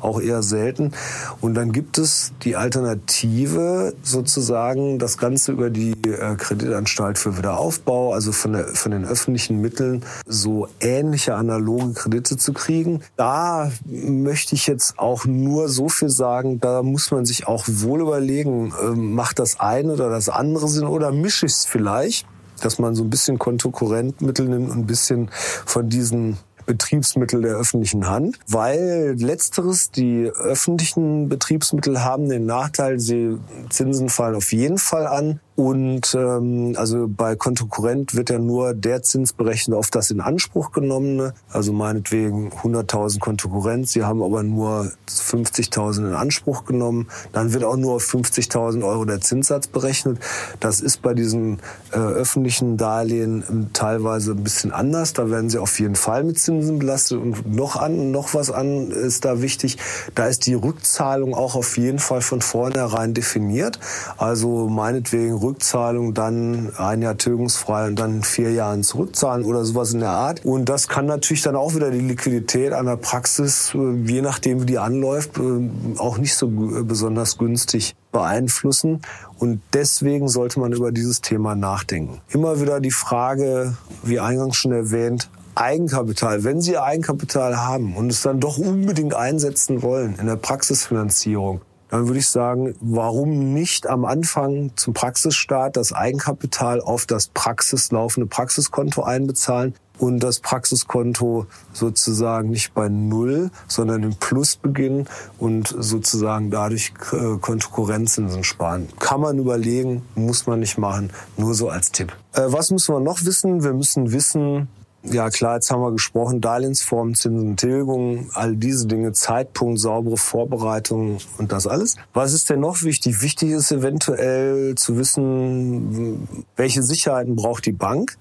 auch 0.00 0.20
eher 0.20 0.42
selten. 0.42 0.92
Und 1.40 1.54
dann 1.54 1.72
gibt 1.72 1.98
es 1.98 2.32
die 2.42 2.56
Alternative, 2.56 3.94
sozusagen 4.02 4.98
das 4.98 5.18
Ganze 5.18 5.52
über 5.52 5.70
die 5.70 5.92
äh, 5.92 6.36
Kreditanstalt 6.36 7.18
für 7.18 7.36
Wiederaufbau, 7.36 8.12
also 8.12 8.32
von, 8.32 8.52
der, 8.52 8.68
von 8.68 8.92
den 8.92 9.04
öffentlichen 9.04 9.60
Mitteln, 9.60 10.04
so 10.26 10.68
ähnliche 10.80 11.34
analoge 11.34 11.92
Kredite 11.92 12.36
zu 12.36 12.52
kriegen. 12.52 13.00
Da 13.16 13.70
möchte 13.84 14.54
ich 14.54 14.66
jetzt 14.66 14.98
auch 14.98 15.24
nur 15.24 15.68
so 15.68 15.88
viel 15.88 16.10
sagen, 16.10 16.60
da 16.60 16.82
muss 16.82 17.10
man 17.10 17.24
sich 17.24 17.46
auch 17.46 17.64
wohl 17.66 18.00
überlegen, 18.00 18.72
äh, 18.80 18.90
macht 18.90 19.38
das 19.38 19.60
eine 19.60 19.92
oder 19.92 20.10
das 20.10 20.28
andere 20.28 20.68
Sinn 20.68 20.86
oder 20.86 21.12
mische 21.12 21.46
ich 21.46 21.52
es 21.52 21.64
vielleicht? 21.64 22.26
Dass 22.60 22.78
man 22.78 22.94
so 22.94 23.04
ein 23.04 23.10
bisschen 23.10 23.38
Kontokorrentmittel 23.38 24.48
nimmt 24.48 24.70
und 24.70 24.78
ein 24.78 24.86
bisschen 24.86 25.30
von 25.64 25.88
diesen 25.88 26.38
Betriebsmittel 26.66 27.42
der 27.42 27.54
öffentlichen 27.54 28.08
Hand, 28.08 28.38
weil 28.48 29.14
letzteres, 29.18 29.90
die 29.92 30.24
öffentlichen 30.24 31.28
Betriebsmittel 31.28 32.02
haben 32.02 32.28
den 32.28 32.44
Nachteil, 32.44 32.98
sie 32.98 33.38
Zinsen 33.70 34.08
fallen 34.08 34.34
auf 34.34 34.52
jeden 34.52 34.78
Fall 34.78 35.06
an 35.06 35.40
und 35.56 36.14
ähm, 36.14 36.74
also 36.76 37.08
bei 37.08 37.34
Kontokorrent 37.34 38.14
wird 38.14 38.28
ja 38.28 38.38
nur 38.38 38.74
der 38.74 39.02
Zins 39.02 39.32
berechnet 39.32 39.78
auf 39.78 39.90
das 39.90 40.10
in 40.10 40.20
Anspruch 40.20 40.70
genommene, 40.70 41.32
also 41.50 41.72
meinetwegen 41.72 42.50
100.000 42.50 43.20
Kontokorrent. 43.20 43.88
Sie 43.88 44.04
haben 44.04 44.22
aber 44.22 44.42
nur 44.42 44.92
50.000 45.08 46.08
in 46.08 46.14
Anspruch 46.14 46.66
genommen. 46.66 47.08
Dann 47.32 47.54
wird 47.54 47.64
auch 47.64 47.78
nur 47.78 47.94
auf 47.94 48.04
50.000 48.04 48.86
Euro 48.86 49.06
der 49.06 49.22
Zinssatz 49.22 49.66
berechnet. 49.66 50.18
Das 50.60 50.82
ist 50.82 51.00
bei 51.00 51.14
diesen 51.14 51.60
äh, 51.90 51.96
öffentlichen 51.96 52.76
Darlehen 52.76 53.42
ähm, 53.48 53.70
teilweise 53.72 54.32
ein 54.32 54.44
bisschen 54.44 54.72
anders. 54.72 55.14
Da 55.14 55.30
werden 55.30 55.48
sie 55.48 55.58
auf 55.58 55.80
jeden 55.80 55.96
Fall 55.96 56.22
mit 56.22 56.38
Zinsen 56.38 56.78
belastet. 56.78 57.18
Und 57.18 57.50
noch 57.50 57.76
an, 57.76 58.10
noch 58.10 58.34
was 58.34 58.50
an 58.50 58.90
ist 58.90 59.24
da 59.24 59.40
wichtig. 59.40 59.78
Da 60.14 60.26
ist 60.26 60.44
die 60.44 60.54
Rückzahlung 60.54 61.34
auch 61.34 61.54
auf 61.54 61.78
jeden 61.78 61.98
Fall 61.98 62.20
von 62.20 62.42
vornherein 62.42 63.14
definiert. 63.14 63.80
Also 64.18 64.68
meinetwegen 64.68 65.45
Rückzahlung, 65.46 66.12
dann 66.12 66.72
ein 66.76 67.02
Jahr 67.02 67.16
tilgungsfrei 67.16 67.86
und 67.86 67.98
dann 67.98 68.22
vier 68.22 68.52
Jahren 68.52 68.82
zurückzahlen 68.82 69.44
oder 69.44 69.64
sowas 69.64 69.92
in 69.92 70.00
der 70.00 70.10
Art. 70.10 70.44
Und 70.44 70.68
das 70.68 70.88
kann 70.88 71.06
natürlich 71.06 71.42
dann 71.42 71.56
auch 71.56 71.74
wieder 71.74 71.90
die 71.90 72.00
Liquidität 72.00 72.72
einer 72.72 72.96
Praxis, 72.96 73.74
äh, 73.74 73.94
je 74.04 74.22
nachdem 74.22 74.62
wie 74.62 74.66
die 74.66 74.78
anläuft, 74.78 75.38
äh, 75.38 75.70
auch 75.98 76.18
nicht 76.18 76.34
so 76.34 76.48
besonders 76.48 77.38
günstig 77.38 77.94
beeinflussen. 78.12 79.02
Und 79.38 79.60
deswegen 79.72 80.28
sollte 80.28 80.60
man 80.60 80.72
über 80.72 80.92
dieses 80.92 81.20
Thema 81.20 81.54
nachdenken. 81.54 82.20
Immer 82.28 82.60
wieder 82.60 82.80
die 82.80 82.90
Frage, 82.90 83.76
wie 84.02 84.20
eingangs 84.20 84.56
schon 84.56 84.72
erwähnt, 84.72 85.30
Eigenkapital. 85.54 86.44
Wenn 86.44 86.60
Sie 86.60 86.76
Eigenkapital 86.76 87.56
haben 87.56 87.96
und 87.96 88.10
es 88.10 88.20
dann 88.20 88.40
doch 88.40 88.58
unbedingt 88.58 89.14
einsetzen 89.14 89.82
wollen 89.82 90.16
in 90.20 90.26
der 90.26 90.36
Praxisfinanzierung, 90.36 91.62
dann 91.90 92.06
würde 92.06 92.18
ich 92.18 92.28
sagen, 92.28 92.74
warum 92.80 93.52
nicht 93.54 93.86
am 93.86 94.04
Anfang 94.04 94.72
zum 94.76 94.94
Praxisstart 94.94 95.76
das 95.76 95.92
Eigenkapital 95.92 96.80
auf 96.80 97.06
das 97.06 97.28
praxislaufende 97.28 98.26
Praxiskonto 98.26 99.02
einbezahlen 99.02 99.74
und 99.98 100.20
das 100.20 100.40
Praxiskonto 100.40 101.46
sozusagen 101.72 102.50
nicht 102.50 102.74
bei 102.74 102.88
Null, 102.88 103.50
sondern 103.66 104.02
im 104.02 104.14
Plus 104.16 104.56
beginnen 104.56 105.08
und 105.38 105.74
sozusagen 105.78 106.50
dadurch 106.50 106.92
äh, 107.12 107.38
Kontokorrentzinsen 107.40 108.44
sparen. 108.44 108.88
Kann 108.98 109.20
man 109.20 109.38
überlegen, 109.38 110.02
muss 110.14 110.46
man 110.46 110.60
nicht 110.60 110.78
machen, 110.78 111.10
nur 111.36 111.54
so 111.54 111.68
als 111.68 111.92
Tipp. 111.92 112.12
Äh, 112.34 112.42
was 112.46 112.70
müssen 112.70 112.94
wir 112.94 113.00
noch 113.00 113.24
wissen? 113.24 113.62
Wir 113.62 113.72
müssen 113.72 114.12
wissen, 114.12 114.68
ja 115.10 115.30
klar, 115.30 115.56
jetzt 115.56 115.70
haben 115.70 115.82
wir 115.82 115.92
gesprochen, 115.92 116.40
Darlehensformen, 116.40 117.14
Zinsen, 117.14 117.56
Tilgung, 117.56 118.30
all 118.34 118.56
diese 118.56 118.86
Dinge, 118.86 119.12
Zeitpunkt, 119.12 119.78
saubere 119.78 120.16
Vorbereitung 120.16 121.18
und 121.38 121.52
das 121.52 121.66
alles. 121.66 121.96
Was 122.12 122.32
ist 122.32 122.50
denn 122.50 122.60
noch 122.60 122.82
wichtig? 122.82 123.22
Wichtig 123.22 123.50
ist 123.50 123.72
eventuell 123.72 124.74
zu 124.74 124.96
wissen, 124.98 126.26
welche 126.56 126.82
Sicherheiten 126.82 127.36
braucht 127.36 127.66
die 127.66 127.72
Bank. 127.72 128.16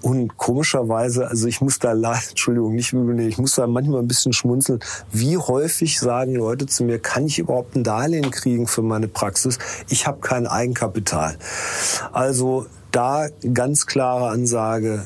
Und 0.00 0.36
komischerweise, 0.36 1.26
also 1.26 1.48
ich 1.48 1.60
muss 1.60 1.80
da 1.80 1.92
Entschuldigung, 2.28 2.74
nicht 2.74 2.92
übernehmen, 2.92 3.28
ich 3.28 3.38
muss 3.38 3.56
da 3.56 3.66
manchmal 3.66 4.00
ein 4.00 4.08
bisschen 4.08 4.32
schmunzeln. 4.32 4.80
Wie 5.10 5.36
häufig 5.36 5.98
sagen 5.98 6.36
Leute 6.36 6.66
zu 6.66 6.84
mir, 6.84 7.00
kann 7.00 7.26
ich 7.26 7.38
überhaupt 7.38 7.74
ein 7.74 7.82
Darlehen 7.82 8.30
kriegen 8.30 8.66
für 8.66 8.82
meine 8.82 9.08
Praxis? 9.08 9.58
Ich 9.88 10.06
habe 10.06 10.20
kein 10.20 10.46
Eigenkapital. 10.46 11.36
Also 12.12 12.66
da 12.92 13.28
ganz 13.52 13.86
klare 13.86 14.28
Ansage, 14.28 15.04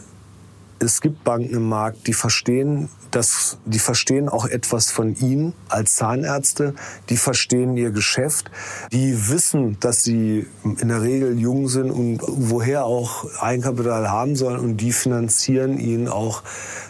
es 0.82 1.00
gibt 1.00 1.22
Banken 1.22 1.54
im 1.54 1.68
Markt, 1.68 2.08
die 2.08 2.12
verstehen, 2.12 2.88
dass 3.12 3.58
die 3.66 3.78
verstehen 3.78 4.28
auch 4.28 4.46
etwas 4.46 4.90
von 4.90 5.14
ihnen 5.14 5.54
als 5.68 5.96
Zahnärzte, 5.96 6.74
die 7.08 7.16
verstehen 7.16 7.76
ihr 7.76 7.90
Geschäft, 7.90 8.50
die 8.90 9.28
wissen, 9.28 9.78
dass 9.80 10.02
sie 10.02 10.46
in 10.64 10.88
der 10.88 11.02
Regel 11.02 11.38
jung 11.38 11.68
sind 11.68 11.90
und 11.90 12.20
woher 12.26 12.84
auch 12.84 13.26
Eigenkapital 13.40 14.10
haben 14.10 14.34
sollen. 14.34 14.58
Und 14.58 14.78
die 14.78 14.92
finanzieren 14.92 15.78
ihnen 15.78 16.08
auch 16.08 16.42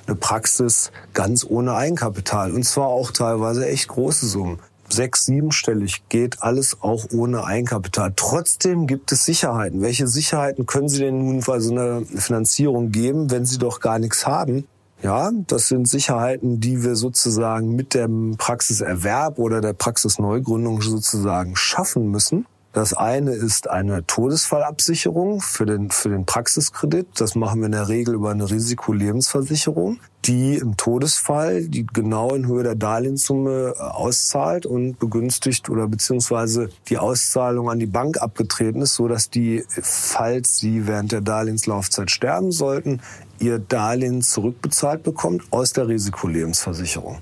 eine 0.07 0.17
Praxis 0.17 0.91
ganz 1.13 1.45
ohne 1.49 1.75
Eigenkapital. 1.75 2.53
Und 2.53 2.65
zwar 2.65 2.87
auch 2.87 3.11
teilweise 3.11 3.69
echt 3.69 3.89
große 3.89 4.27
Summen. 4.27 4.59
Sechs, 4.93 5.25
siebenstellig, 5.27 6.03
geht 6.09 6.43
alles 6.43 6.79
auch 6.81 7.07
ohne 7.13 7.45
Eigenkapital. 7.45 8.13
Trotzdem 8.15 8.87
gibt 8.87 9.13
es 9.13 9.25
Sicherheiten. 9.25 9.81
Welche 9.81 10.07
Sicherheiten 10.07 10.67
können 10.67 10.89
Sie 10.89 11.01
denn 11.01 11.19
nun 11.19 11.41
bei 11.41 11.61
so 11.61 11.73
einer 11.73 12.03
Finanzierung 12.03 12.91
geben, 12.91 13.31
wenn 13.31 13.47
Sie 13.47 13.59
doch 13.59 13.81
gar 13.81 13.99
nichts 13.99 14.27
haben? 14.27 14.67
Ja, 15.03 15.33
das 15.49 15.67
sind 15.67 15.89
Sicherheiten, 15.89 16.61
die 16.61 16.85
wir 16.85 16.95
sozusagen 16.95 17.75
mit 17.75 17.93
dem 17.93 18.37
Praxiserwerb 18.39 19.39
oder 19.41 19.61
der 19.61 19.73
Praxisneugründung 19.73 20.81
sozusagen 20.81 21.57
schaffen 21.57 22.09
müssen. 22.09 22.47
Das 22.73 22.95
eine 22.95 23.33
ist 23.33 23.69
eine 23.69 24.07
Todesfallabsicherung 24.07 25.43
für 25.43 25.67
den, 25.67 25.91
für 25.91 26.09
den 26.09 26.25
Praxiskredit. 26.25 27.07
Das 27.21 27.35
machen 27.35 27.61
wir 27.61 27.67
in 27.67 27.73
der 27.73 27.89
Regel 27.89 28.15
über 28.15 28.31
eine 28.31 28.51
Risikolebensversicherung, 28.51 30.01
die 30.25 30.57
im 30.57 30.79
Todesfall 30.79 31.69
die 31.69 31.85
genau 31.85 32.35
in 32.35 32.47
Höhe 32.47 32.63
der 32.63 32.75
Darlehenssumme 32.75 33.75
äh, 33.77 33.79
auszahlt 33.79 34.65
und 34.65 34.99
begünstigt 34.99 35.69
oder 35.69 35.87
beziehungsweise 35.87 36.71
die 36.89 36.97
Auszahlung 36.97 37.69
an 37.69 37.79
die 37.79 37.87
Bank 37.87 38.23
abgetreten 38.23 38.81
ist, 38.81 38.95
so 38.95 39.07
dass 39.07 39.29
die, 39.29 39.65
falls 39.69 40.57
sie 40.57 40.87
während 40.87 41.13
der 41.13 41.21
Darlehenslaufzeit 41.21 42.11
sterben 42.11 42.53
sollten, 42.53 43.03
ihr 43.39 43.59
Darlehen 43.59 44.23
zurückbezahlt 44.23 45.03
bekommt 45.03 45.43
aus 45.51 45.75
der 45.75 45.89
Risikolebensversicherung. 45.89 47.19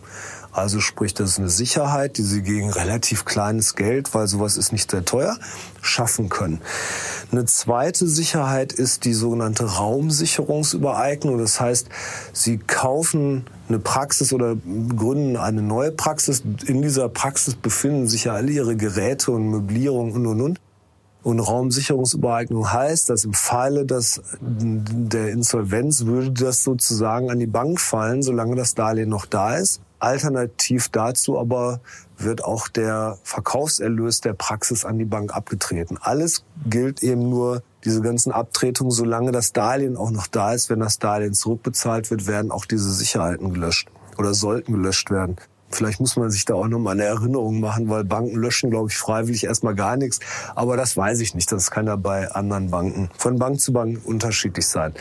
Also 0.52 0.80
sprich, 0.80 1.14
das 1.14 1.30
ist 1.30 1.38
eine 1.38 1.48
Sicherheit, 1.48 2.18
die 2.18 2.22
sie 2.22 2.42
gegen 2.42 2.70
relativ 2.70 3.24
kleines 3.24 3.76
Geld, 3.76 4.14
weil 4.14 4.26
sowas 4.26 4.56
ist 4.56 4.72
nicht 4.72 4.90
sehr 4.90 5.04
teuer, 5.04 5.36
schaffen 5.80 6.28
können. 6.28 6.60
Eine 7.30 7.44
zweite 7.44 8.08
Sicherheit 8.08 8.72
ist 8.72 9.04
die 9.04 9.14
sogenannte 9.14 9.64
Raumsicherungsübereignung. 9.64 11.38
Das 11.38 11.60
heißt, 11.60 11.88
sie 12.32 12.58
kaufen 12.58 13.44
eine 13.68 13.78
Praxis 13.78 14.32
oder 14.32 14.56
gründen 14.56 15.36
eine 15.36 15.62
neue 15.62 15.92
Praxis. 15.92 16.42
In 16.66 16.82
dieser 16.82 17.08
Praxis 17.08 17.54
befinden 17.54 18.08
sich 18.08 18.24
ja 18.24 18.32
alle 18.32 18.50
ihre 18.50 18.76
Geräte 18.76 19.30
und 19.30 19.48
Möblierung 19.48 20.12
und 20.12 20.26
und 20.26 20.40
und. 20.40 20.60
Und 21.22 21.38
Raumsicherungsübereignung 21.38 22.72
heißt, 22.72 23.10
dass 23.10 23.24
im 23.24 23.34
Falle 23.34 23.84
des, 23.84 24.22
der 24.40 25.30
Insolvenz 25.30 26.06
würde 26.06 26.32
das 26.32 26.64
sozusagen 26.64 27.30
an 27.30 27.38
die 27.38 27.46
Bank 27.46 27.78
fallen, 27.78 28.22
solange 28.22 28.56
das 28.56 28.74
Darlehen 28.74 29.10
noch 29.10 29.26
da 29.26 29.56
ist. 29.56 29.82
Alternativ 30.00 30.88
dazu 30.88 31.38
aber 31.38 31.80
wird 32.18 32.44
auch 32.44 32.68
der 32.68 33.18
Verkaufserlös 33.22 34.20
der 34.20 34.34
Praxis 34.34 34.84
an 34.84 34.98
die 34.98 35.04
Bank 35.04 35.34
abgetreten. 35.34 35.98
Alles 36.00 36.44
gilt 36.68 37.02
eben 37.02 37.28
nur 37.30 37.62
diese 37.84 38.02
ganzen 38.02 38.32
Abtretungen, 38.32 38.90
solange 38.90 39.32
das 39.32 39.52
Darlehen 39.52 39.96
auch 39.96 40.10
noch 40.10 40.26
da 40.26 40.52
ist. 40.52 40.68
Wenn 40.68 40.80
das 40.80 40.98
Darlehen 40.98 41.34
zurückbezahlt 41.34 42.10
wird, 42.10 42.26
werden 42.26 42.50
auch 42.50 42.66
diese 42.66 42.92
Sicherheiten 42.92 43.54
gelöscht 43.54 43.88
oder 44.18 44.34
sollten 44.34 44.72
gelöscht 44.72 45.10
werden. 45.10 45.36
Vielleicht 45.70 46.00
muss 46.00 46.16
man 46.16 46.30
sich 46.30 46.44
da 46.44 46.54
auch 46.54 46.66
nochmal 46.66 46.94
eine 46.94 47.04
Erinnerung 47.04 47.60
machen, 47.60 47.88
weil 47.88 48.04
Banken 48.04 48.36
löschen, 48.36 48.70
glaube 48.70 48.90
ich, 48.90 48.96
freiwillig 48.96 49.44
erstmal 49.44 49.74
gar 49.74 49.96
nichts. 49.96 50.20
Aber 50.54 50.76
das 50.76 50.96
weiß 50.96 51.20
ich 51.20 51.34
nicht. 51.34 51.50
Das 51.52 51.70
kann 51.70 51.86
ja 51.86 51.96
bei 51.96 52.30
anderen 52.32 52.70
Banken 52.70 53.08
von 53.16 53.38
Bank 53.38 53.60
zu 53.60 53.72
Bank 53.72 54.00
unterschiedlich 54.04 54.66
sein. 54.66 54.92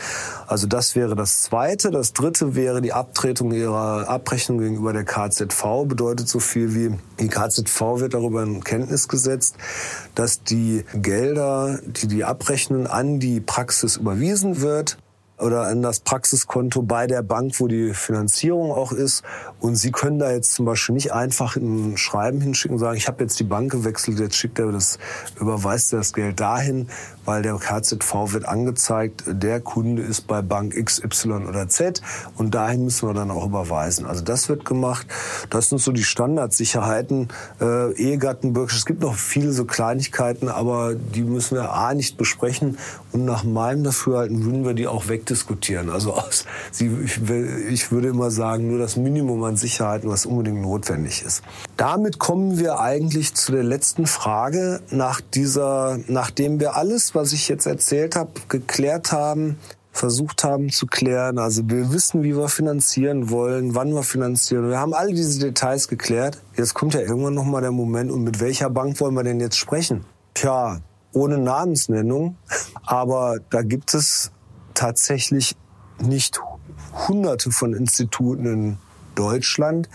Also 0.46 0.66
das 0.66 0.94
wäre 0.94 1.16
das 1.16 1.42
Zweite. 1.42 1.90
Das 1.90 2.12
Dritte 2.12 2.54
wäre 2.54 2.80
die 2.80 2.92
Abtretung 2.92 3.52
ihrer 3.52 4.08
Abrechnung 4.08 4.58
gegenüber 4.58 4.92
der 4.92 5.04
KZV. 5.04 5.86
Bedeutet 5.86 6.28
so 6.28 6.38
viel 6.38 6.74
wie, 6.74 6.98
die 7.18 7.28
KZV 7.28 8.00
wird 8.00 8.14
darüber 8.14 8.42
in 8.42 8.62
Kenntnis 8.62 9.08
gesetzt, 9.08 9.56
dass 10.14 10.42
die 10.42 10.84
Gelder, 10.94 11.80
die 11.84 12.06
die 12.06 12.24
abrechnen, 12.24 12.86
an 12.86 13.18
die 13.18 13.40
Praxis 13.40 13.96
überwiesen 13.96 14.60
wird 14.60 14.98
oder 15.40 15.66
an 15.66 15.82
das 15.82 16.00
Praxiskonto 16.00 16.82
bei 16.82 17.06
der 17.06 17.22
Bank, 17.22 17.58
wo 17.58 17.66
die 17.66 17.94
Finanzierung 17.94 18.72
auch 18.72 18.92
ist. 18.92 19.22
Und 19.60 19.76
Sie 19.76 19.90
können 19.90 20.18
da 20.18 20.30
jetzt 20.30 20.54
zum 20.54 20.66
Beispiel 20.66 20.94
nicht 20.94 21.12
einfach 21.12 21.56
ein 21.56 21.96
Schreiben 21.96 22.40
hinschicken 22.40 22.76
und 22.76 22.80
sagen, 22.80 22.96
ich 22.96 23.08
habe 23.08 23.22
jetzt 23.22 23.38
die 23.40 23.44
Bank 23.44 23.72
gewechselt, 23.72 24.18
jetzt 24.18 24.36
schickt 24.36 24.58
er 24.58 24.72
das, 24.72 24.98
überweist 25.40 25.92
er 25.92 25.98
das 25.98 26.12
Geld 26.12 26.40
dahin, 26.40 26.88
weil 27.24 27.42
der 27.42 27.54
KZV 27.56 28.32
wird 28.32 28.46
angezeigt, 28.46 29.24
der 29.26 29.60
Kunde 29.60 30.02
ist 30.02 30.26
bei 30.26 30.42
Bank 30.42 30.74
X, 30.74 31.02
Y 31.02 31.46
oder 31.46 31.68
Z 31.68 32.02
und 32.36 32.54
dahin 32.54 32.84
müssen 32.84 33.08
wir 33.08 33.14
dann 33.14 33.30
auch 33.30 33.46
überweisen. 33.46 34.06
Also 34.06 34.22
das 34.22 34.48
wird 34.48 34.64
gemacht. 34.64 35.06
Das 35.50 35.68
sind 35.68 35.80
so 35.80 35.92
die 35.92 36.04
Standardsicherheiten. 36.04 37.28
Äh, 37.60 37.92
Ehegattenbürger, 37.92 38.74
es 38.74 38.86
gibt 38.86 39.00
noch 39.00 39.14
viele 39.14 39.52
so 39.52 39.64
Kleinigkeiten, 39.64 40.48
aber 40.48 40.94
die 40.94 41.22
müssen 41.22 41.56
wir 41.56 41.72
A 41.72 41.94
nicht 41.94 42.16
besprechen 42.16 42.78
und 43.12 43.24
nach 43.24 43.44
meinem 43.44 43.84
Dafürhalten 43.84 44.44
würden 44.44 44.64
wir 44.64 44.74
die 44.74 44.86
auch 44.86 45.08
wegdiskutieren. 45.30 45.90
Also 45.90 46.14
aus, 46.14 46.44
sie, 46.70 46.90
ich, 47.68 47.90
würde 47.90 48.08
immer 48.08 48.30
sagen, 48.30 48.68
nur 48.68 48.78
das 48.78 48.96
Minimum 48.96 49.42
an 49.44 49.56
Sicherheiten, 49.56 50.10
was 50.10 50.26
unbedingt 50.26 50.60
notwendig 50.60 51.22
ist. 51.24 51.42
Damit 51.76 52.18
kommen 52.18 52.58
wir 52.58 52.80
eigentlich 52.80 53.34
zu 53.34 53.52
der 53.52 53.62
letzten 53.62 54.06
Frage 54.06 54.80
nach 54.90 55.20
dieser, 55.20 55.98
nachdem 56.08 56.60
wir 56.60 56.76
alles, 56.76 57.14
was 57.14 57.32
ich 57.32 57.48
jetzt 57.48 57.66
erzählt 57.66 58.16
habe, 58.16 58.32
geklärt 58.48 59.12
haben, 59.12 59.56
versucht 59.92 60.44
haben 60.44 60.70
zu 60.70 60.86
klären. 60.86 61.38
Also 61.38 61.62
wir 61.68 61.92
wissen, 61.92 62.22
wie 62.22 62.36
wir 62.36 62.48
finanzieren 62.48 63.30
wollen, 63.30 63.74
wann 63.74 63.92
wir 63.92 64.02
finanzieren. 64.02 64.68
Wir 64.68 64.78
haben 64.78 64.94
all 64.94 65.12
diese 65.12 65.40
Details 65.40 65.88
geklärt. 65.88 66.40
Jetzt 66.56 66.74
kommt 66.74 66.94
ja 66.94 67.00
irgendwann 67.00 67.34
noch 67.34 67.44
mal 67.44 67.60
der 67.60 67.72
Moment 67.72 68.10
und 68.10 68.22
mit 68.22 68.40
welcher 68.40 68.70
Bank 68.70 69.00
wollen 69.00 69.14
wir 69.14 69.24
denn 69.24 69.40
jetzt 69.40 69.56
sprechen? 69.56 70.04
Tja, 70.34 70.80
ohne 71.12 71.38
Namensnennung, 71.38 72.36
aber 72.86 73.38
da 73.50 73.62
gibt 73.62 73.94
es 73.94 74.30
tatsächlich 74.80 75.56
nicht 75.98 76.40
hunderte 77.06 77.50
von 77.50 77.74
Instituten 77.74 78.46
in 78.46 78.78
Deutschland, 79.14 79.90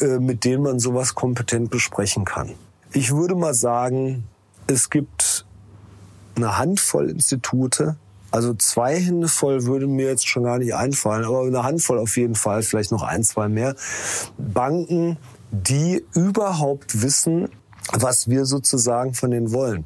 äh, 0.00 0.20
mit 0.20 0.44
denen 0.44 0.62
man 0.62 0.78
sowas 0.78 1.16
kompetent 1.16 1.70
besprechen 1.70 2.24
kann. 2.24 2.52
Ich 2.92 3.12
würde 3.12 3.34
mal 3.34 3.52
sagen, 3.52 4.22
es 4.68 4.90
gibt 4.90 5.44
eine 6.36 6.56
Handvoll 6.56 7.10
Institute, 7.10 7.96
also 8.30 8.54
zwei 8.54 8.96
Hände 9.00 9.26
voll 9.26 9.64
würde 9.64 9.88
mir 9.88 10.06
jetzt 10.06 10.28
schon 10.28 10.44
gar 10.44 10.58
nicht 10.58 10.74
einfallen, 10.74 11.24
aber 11.24 11.42
eine 11.42 11.64
Handvoll 11.64 11.98
auf 11.98 12.16
jeden 12.16 12.36
Fall, 12.36 12.62
vielleicht 12.62 12.92
noch 12.92 13.02
ein, 13.02 13.24
zwei 13.24 13.48
mehr. 13.48 13.74
Banken, 14.38 15.16
die 15.50 16.04
überhaupt 16.14 17.02
wissen, 17.02 17.48
was 17.92 18.28
wir 18.28 18.44
sozusagen 18.44 19.14
von 19.14 19.32
denen 19.32 19.52
wollen. 19.52 19.84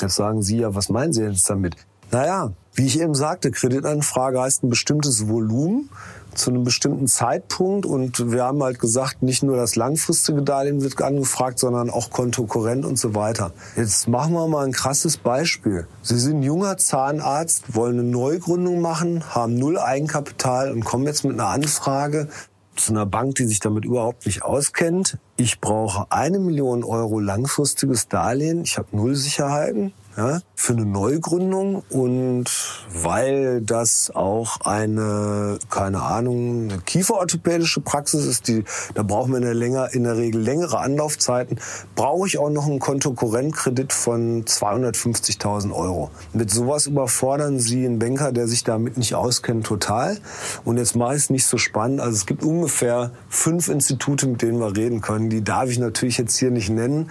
Jetzt 0.00 0.14
sagen 0.14 0.40
Sie 0.40 0.58
ja, 0.58 0.74
was 0.74 0.88
meinen 0.88 1.12
Sie 1.12 1.22
jetzt 1.22 1.50
damit? 1.50 1.76
Naja, 2.10 2.52
wie 2.78 2.86
ich 2.86 3.00
eben 3.00 3.14
sagte, 3.14 3.50
Kreditanfrage 3.50 4.40
heißt 4.40 4.62
ein 4.62 4.70
bestimmtes 4.70 5.28
Volumen 5.28 5.90
zu 6.34 6.50
einem 6.50 6.62
bestimmten 6.62 7.08
Zeitpunkt 7.08 7.84
und 7.84 8.30
wir 8.30 8.44
haben 8.44 8.62
halt 8.62 8.78
gesagt, 8.78 9.22
nicht 9.22 9.42
nur 9.42 9.56
das 9.56 9.74
langfristige 9.74 10.42
Darlehen 10.42 10.80
wird 10.82 11.02
angefragt, 11.02 11.58
sondern 11.58 11.90
auch 11.90 12.10
Kontokorrent 12.10 12.84
und 12.84 12.96
so 12.96 13.16
weiter. 13.16 13.52
Jetzt 13.76 14.06
machen 14.06 14.34
wir 14.34 14.46
mal 14.46 14.64
ein 14.64 14.72
krasses 14.72 15.16
Beispiel. 15.16 15.88
Sie 16.02 16.18
sind 16.18 16.44
junger 16.44 16.76
Zahnarzt, 16.76 17.74
wollen 17.74 17.98
eine 17.98 18.08
Neugründung 18.08 18.80
machen, 18.80 19.24
haben 19.28 19.56
null 19.56 19.76
Eigenkapital 19.76 20.70
und 20.70 20.84
kommen 20.84 21.06
jetzt 21.06 21.24
mit 21.24 21.32
einer 21.32 21.48
Anfrage 21.48 22.28
zu 22.76 22.92
einer 22.92 23.06
Bank, 23.06 23.34
die 23.34 23.46
sich 23.46 23.58
damit 23.58 23.84
überhaupt 23.84 24.24
nicht 24.26 24.42
auskennt. 24.44 25.18
Ich 25.36 25.60
brauche 25.60 26.06
eine 26.10 26.38
Million 26.38 26.84
Euro 26.84 27.18
langfristiges 27.18 28.06
Darlehen. 28.06 28.62
Ich 28.62 28.78
habe 28.78 28.88
null 28.92 29.16
Sicherheiten 29.16 29.92
ja, 30.18 30.40
für 30.56 30.72
eine 30.72 30.84
Neugründung 30.84 31.84
und 31.90 32.46
weil 32.92 33.60
das 33.60 34.10
auch 34.12 34.60
eine, 34.62 35.60
keine 35.70 36.02
Ahnung, 36.02 36.64
eine 36.64 36.78
kieferorthopädische 36.80 37.80
Praxis 37.80 38.26
ist, 38.26 38.48
die, 38.48 38.64
da 38.94 39.04
brauchen 39.04 39.30
wir 39.30 39.36
in 39.36 39.44
der, 39.44 39.54
länger, 39.54 39.94
in 39.94 40.02
der 40.02 40.16
Regel 40.16 40.40
längere 40.40 40.80
Anlaufzeiten, 40.80 41.60
brauche 41.94 42.26
ich 42.26 42.36
auch 42.36 42.50
noch 42.50 42.66
einen 42.66 42.80
Kontokorrentkredit 42.80 43.92
von 43.92 44.44
250.000 44.44 45.72
Euro. 45.72 46.10
Mit 46.32 46.50
sowas 46.50 46.88
überfordern 46.88 47.60
Sie 47.60 47.86
einen 47.86 48.00
Banker, 48.00 48.32
der 48.32 48.48
sich 48.48 48.64
damit 48.64 48.98
nicht 48.98 49.14
auskennt, 49.14 49.66
total. 49.66 50.18
Und 50.64 50.78
jetzt 50.78 50.96
mache 50.96 51.14
ich 51.14 51.22
es 51.22 51.30
nicht 51.30 51.46
so 51.46 51.58
spannend. 51.58 52.00
Also 52.00 52.16
es 52.16 52.26
gibt 52.26 52.42
ungefähr 52.42 53.12
fünf 53.28 53.68
Institute, 53.68 54.26
mit 54.26 54.42
denen 54.42 54.58
wir 54.58 54.76
reden 54.76 55.00
können. 55.00 55.30
Die 55.30 55.44
darf 55.44 55.70
ich 55.70 55.78
natürlich 55.78 56.18
jetzt 56.18 56.36
hier 56.36 56.50
nicht 56.50 56.70
nennen. 56.70 57.08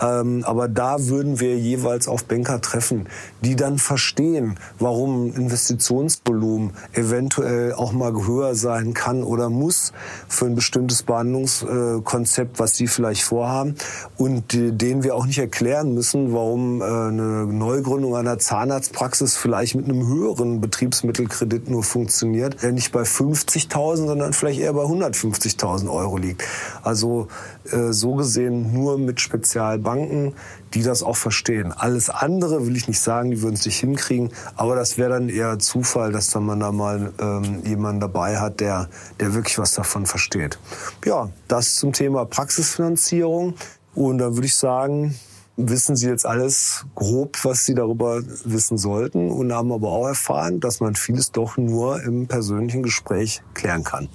Ähm, 0.00 0.42
aber 0.46 0.68
da 0.68 1.06
würden 1.06 1.38
wir 1.38 1.58
jeweils 1.58 2.08
auf 2.08 2.24
Banker 2.24 2.45
Banker 2.46 2.60
treffen, 2.60 3.08
die 3.42 3.56
dann 3.56 3.78
verstehen, 3.78 4.58
warum 4.78 5.32
Investitionsvolumen 5.34 6.72
eventuell 6.92 7.74
auch 7.74 7.92
mal 7.92 8.12
höher 8.12 8.54
sein 8.54 8.94
kann 8.94 9.22
oder 9.22 9.50
muss 9.50 9.92
für 10.28 10.46
ein 10.46 10.54
bestimmtes 10.54 11.02
Behandlungskonzept, 11.02 12.58
was 12.58 12.76
sie 12.76 12.86
vielleicht 12.86 13.22
vorhaben 13.22 13.74
und 14.16 14.44
denen 14.52 15.02
wir 15.02 15.14
auch 15.16 15.26
nicht 15.26 15.38
erklären 15.38 15.94
müssen, 15.94 16.32
warum 16.32 16.80
äh, 16.80 16.84
eine 16.84 17.46
Neugründung 17.46 18.14
einer 18.16 18.38
Zahnarztpraxis 18.38 19.36
vielleicht 19.36 19.74
mit 19.74 19.86
einem 19.86 20.06
höheren 20.06 20.60
Betriebsmittelkredit 20.60 21.68
nur 21.68 21.82
funktioniert, 21.82 22.62
der 22.62 22.72
nicht 22.72 22.92
bei 22.92 23.02
50.000, 23.02 24.06
sondern 24.06 24.32
vielleicht 24.32 24.60
eher 24.60 24.72
bei 24.72 24.84
150.000 24.84 25.90
Euro 25.92 26.16
liegt. 26.16 26.44
Also 26.82 27.28
äh, 27.72 27.92
so 27.92 28.14
gesehen 28.14 28.72
nur 28.72 28.98
mit 28.98 29.20
Spezialbanken, 29.20 30.34
die 30.74 30.82
das 30.82 31.02
auch 31.02 31.16
verstehen. 31.16 31.72
Alles 31.72 32.10
andere 32.26 32.66
will 32.66 32.76
ich 32.76 32.88
nicht 32.88 33.00
sagen, 33.00 33.30
die 33.30 33.40
würden 33.40 33.54
es 33.54 33.64
nicht 33.64 33.78
hinkriegen, 33.78 34.30
aber 34.56 34.74
das 34.74 34.98
wäre 34.98 35.10
dann 35.10 35.28
eher 35.28 35.58
Zufall, 35.60 36.10
dass 36.10 36.30
dann 36.30 36.44
man 36.44 36.58
da 36.60 36.72
mal 36.72 37.12
ähm, 37.20 37.62
jemanden 37.64 38.00
dabei 38.00 38.38
hat, 38.38 38.58
der, 38.58 38.88
der 39.20 39.32
wirklich 39.32 39.58
was 39.58 39.74
davon 39.74 40.06
versteht. 40.06 40.58
Ja, 41.04 41.30
das 41.46 41.76
zum 41.76 41.92
Thema 41.92 42.24
Praxisfinanzierung. 42.24 43.54
Und 43.94 44.18
dann 44.18 44.34
würde 44.34 44.46
ich 44.46 44.56
sagen, 44.56 45.14
wissen 45.56 45.94
Sie 45.94 46.08
jetzt 46.08 46.26
alles 46.26 46.84
grob, 46.96 47.38
was 47.44 47.64
Sie 47.64 47.74
darüber 47.74 48.20
wissen 48.44 48.76
sollten 48.76 49.30
und 49.30 49.52
haben 49.52 49.72
aber 49.72 49.88
auch 49.88 50.08
erfahren, 50.08 50.60
dass 50.60 50.80
man 50.80 50.96
vieles 50.96 51.30
doch 51.30 51.56
nur 51.56 52.02
im 52.02 52.26
persönlichen 52.26 52.82
Gespräch 52.82 53.42
klären 53.54 53.84
kann. 53.84 54.08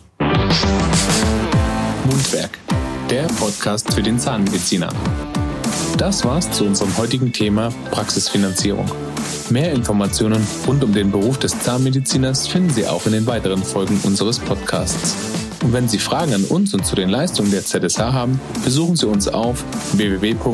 Mundwerk, 2.05 2.51
der 3.09 3.23
Podcast 3.39 3.93
für 3.93 4.03
den 4.03 4.19
Zahnmediziner. 4.19 4.91
Das 5.97 6.25
war's 6.25 6.51
zu 6.51 6.65
unserem 6.65 6.97
heutigen 6.97 7.31
Thema 7.31 7.71
Praxisfinanzierung. 7.91 8.85
Mehr 9.49 9.71
Informationen 9.73 10.45
rund 10.67 10.83
um 10.83 10.93
den 10.93 11.11
Beruf 11.11 11.37
des 11.39 11.59
Zahnmediziners 11.59 12.47
finden 12.47 12.69
Sie 12.69 12.87
auch 12.87 13.05
in 13.05 13.11
den 13.11 13.27
weiteren 13.27 13.63
Folgen 13.63 13.99
unseres 14.03 14.39
Podcasts. 14.39 15.15
Und 15.63 15.73
wenn 15.73 15.87
Sie 15.87 15.99
Fragen 15.99 16.33
an 16.33 16.45
uns 16.45 16.73
und 16.73 16.85
zu 16.85 16.95
den 16.95 17.09
Leistungen 17.09 17.51
der 17.51 17.63
ZSH 17.63 17.99
haben, 17.99 18.39
besuchen 18.63 18.95
Sie 18.95 19.07
uns 19.07 19.27
auf 19.27 19.63
www.zsh.de. 19.93 20.51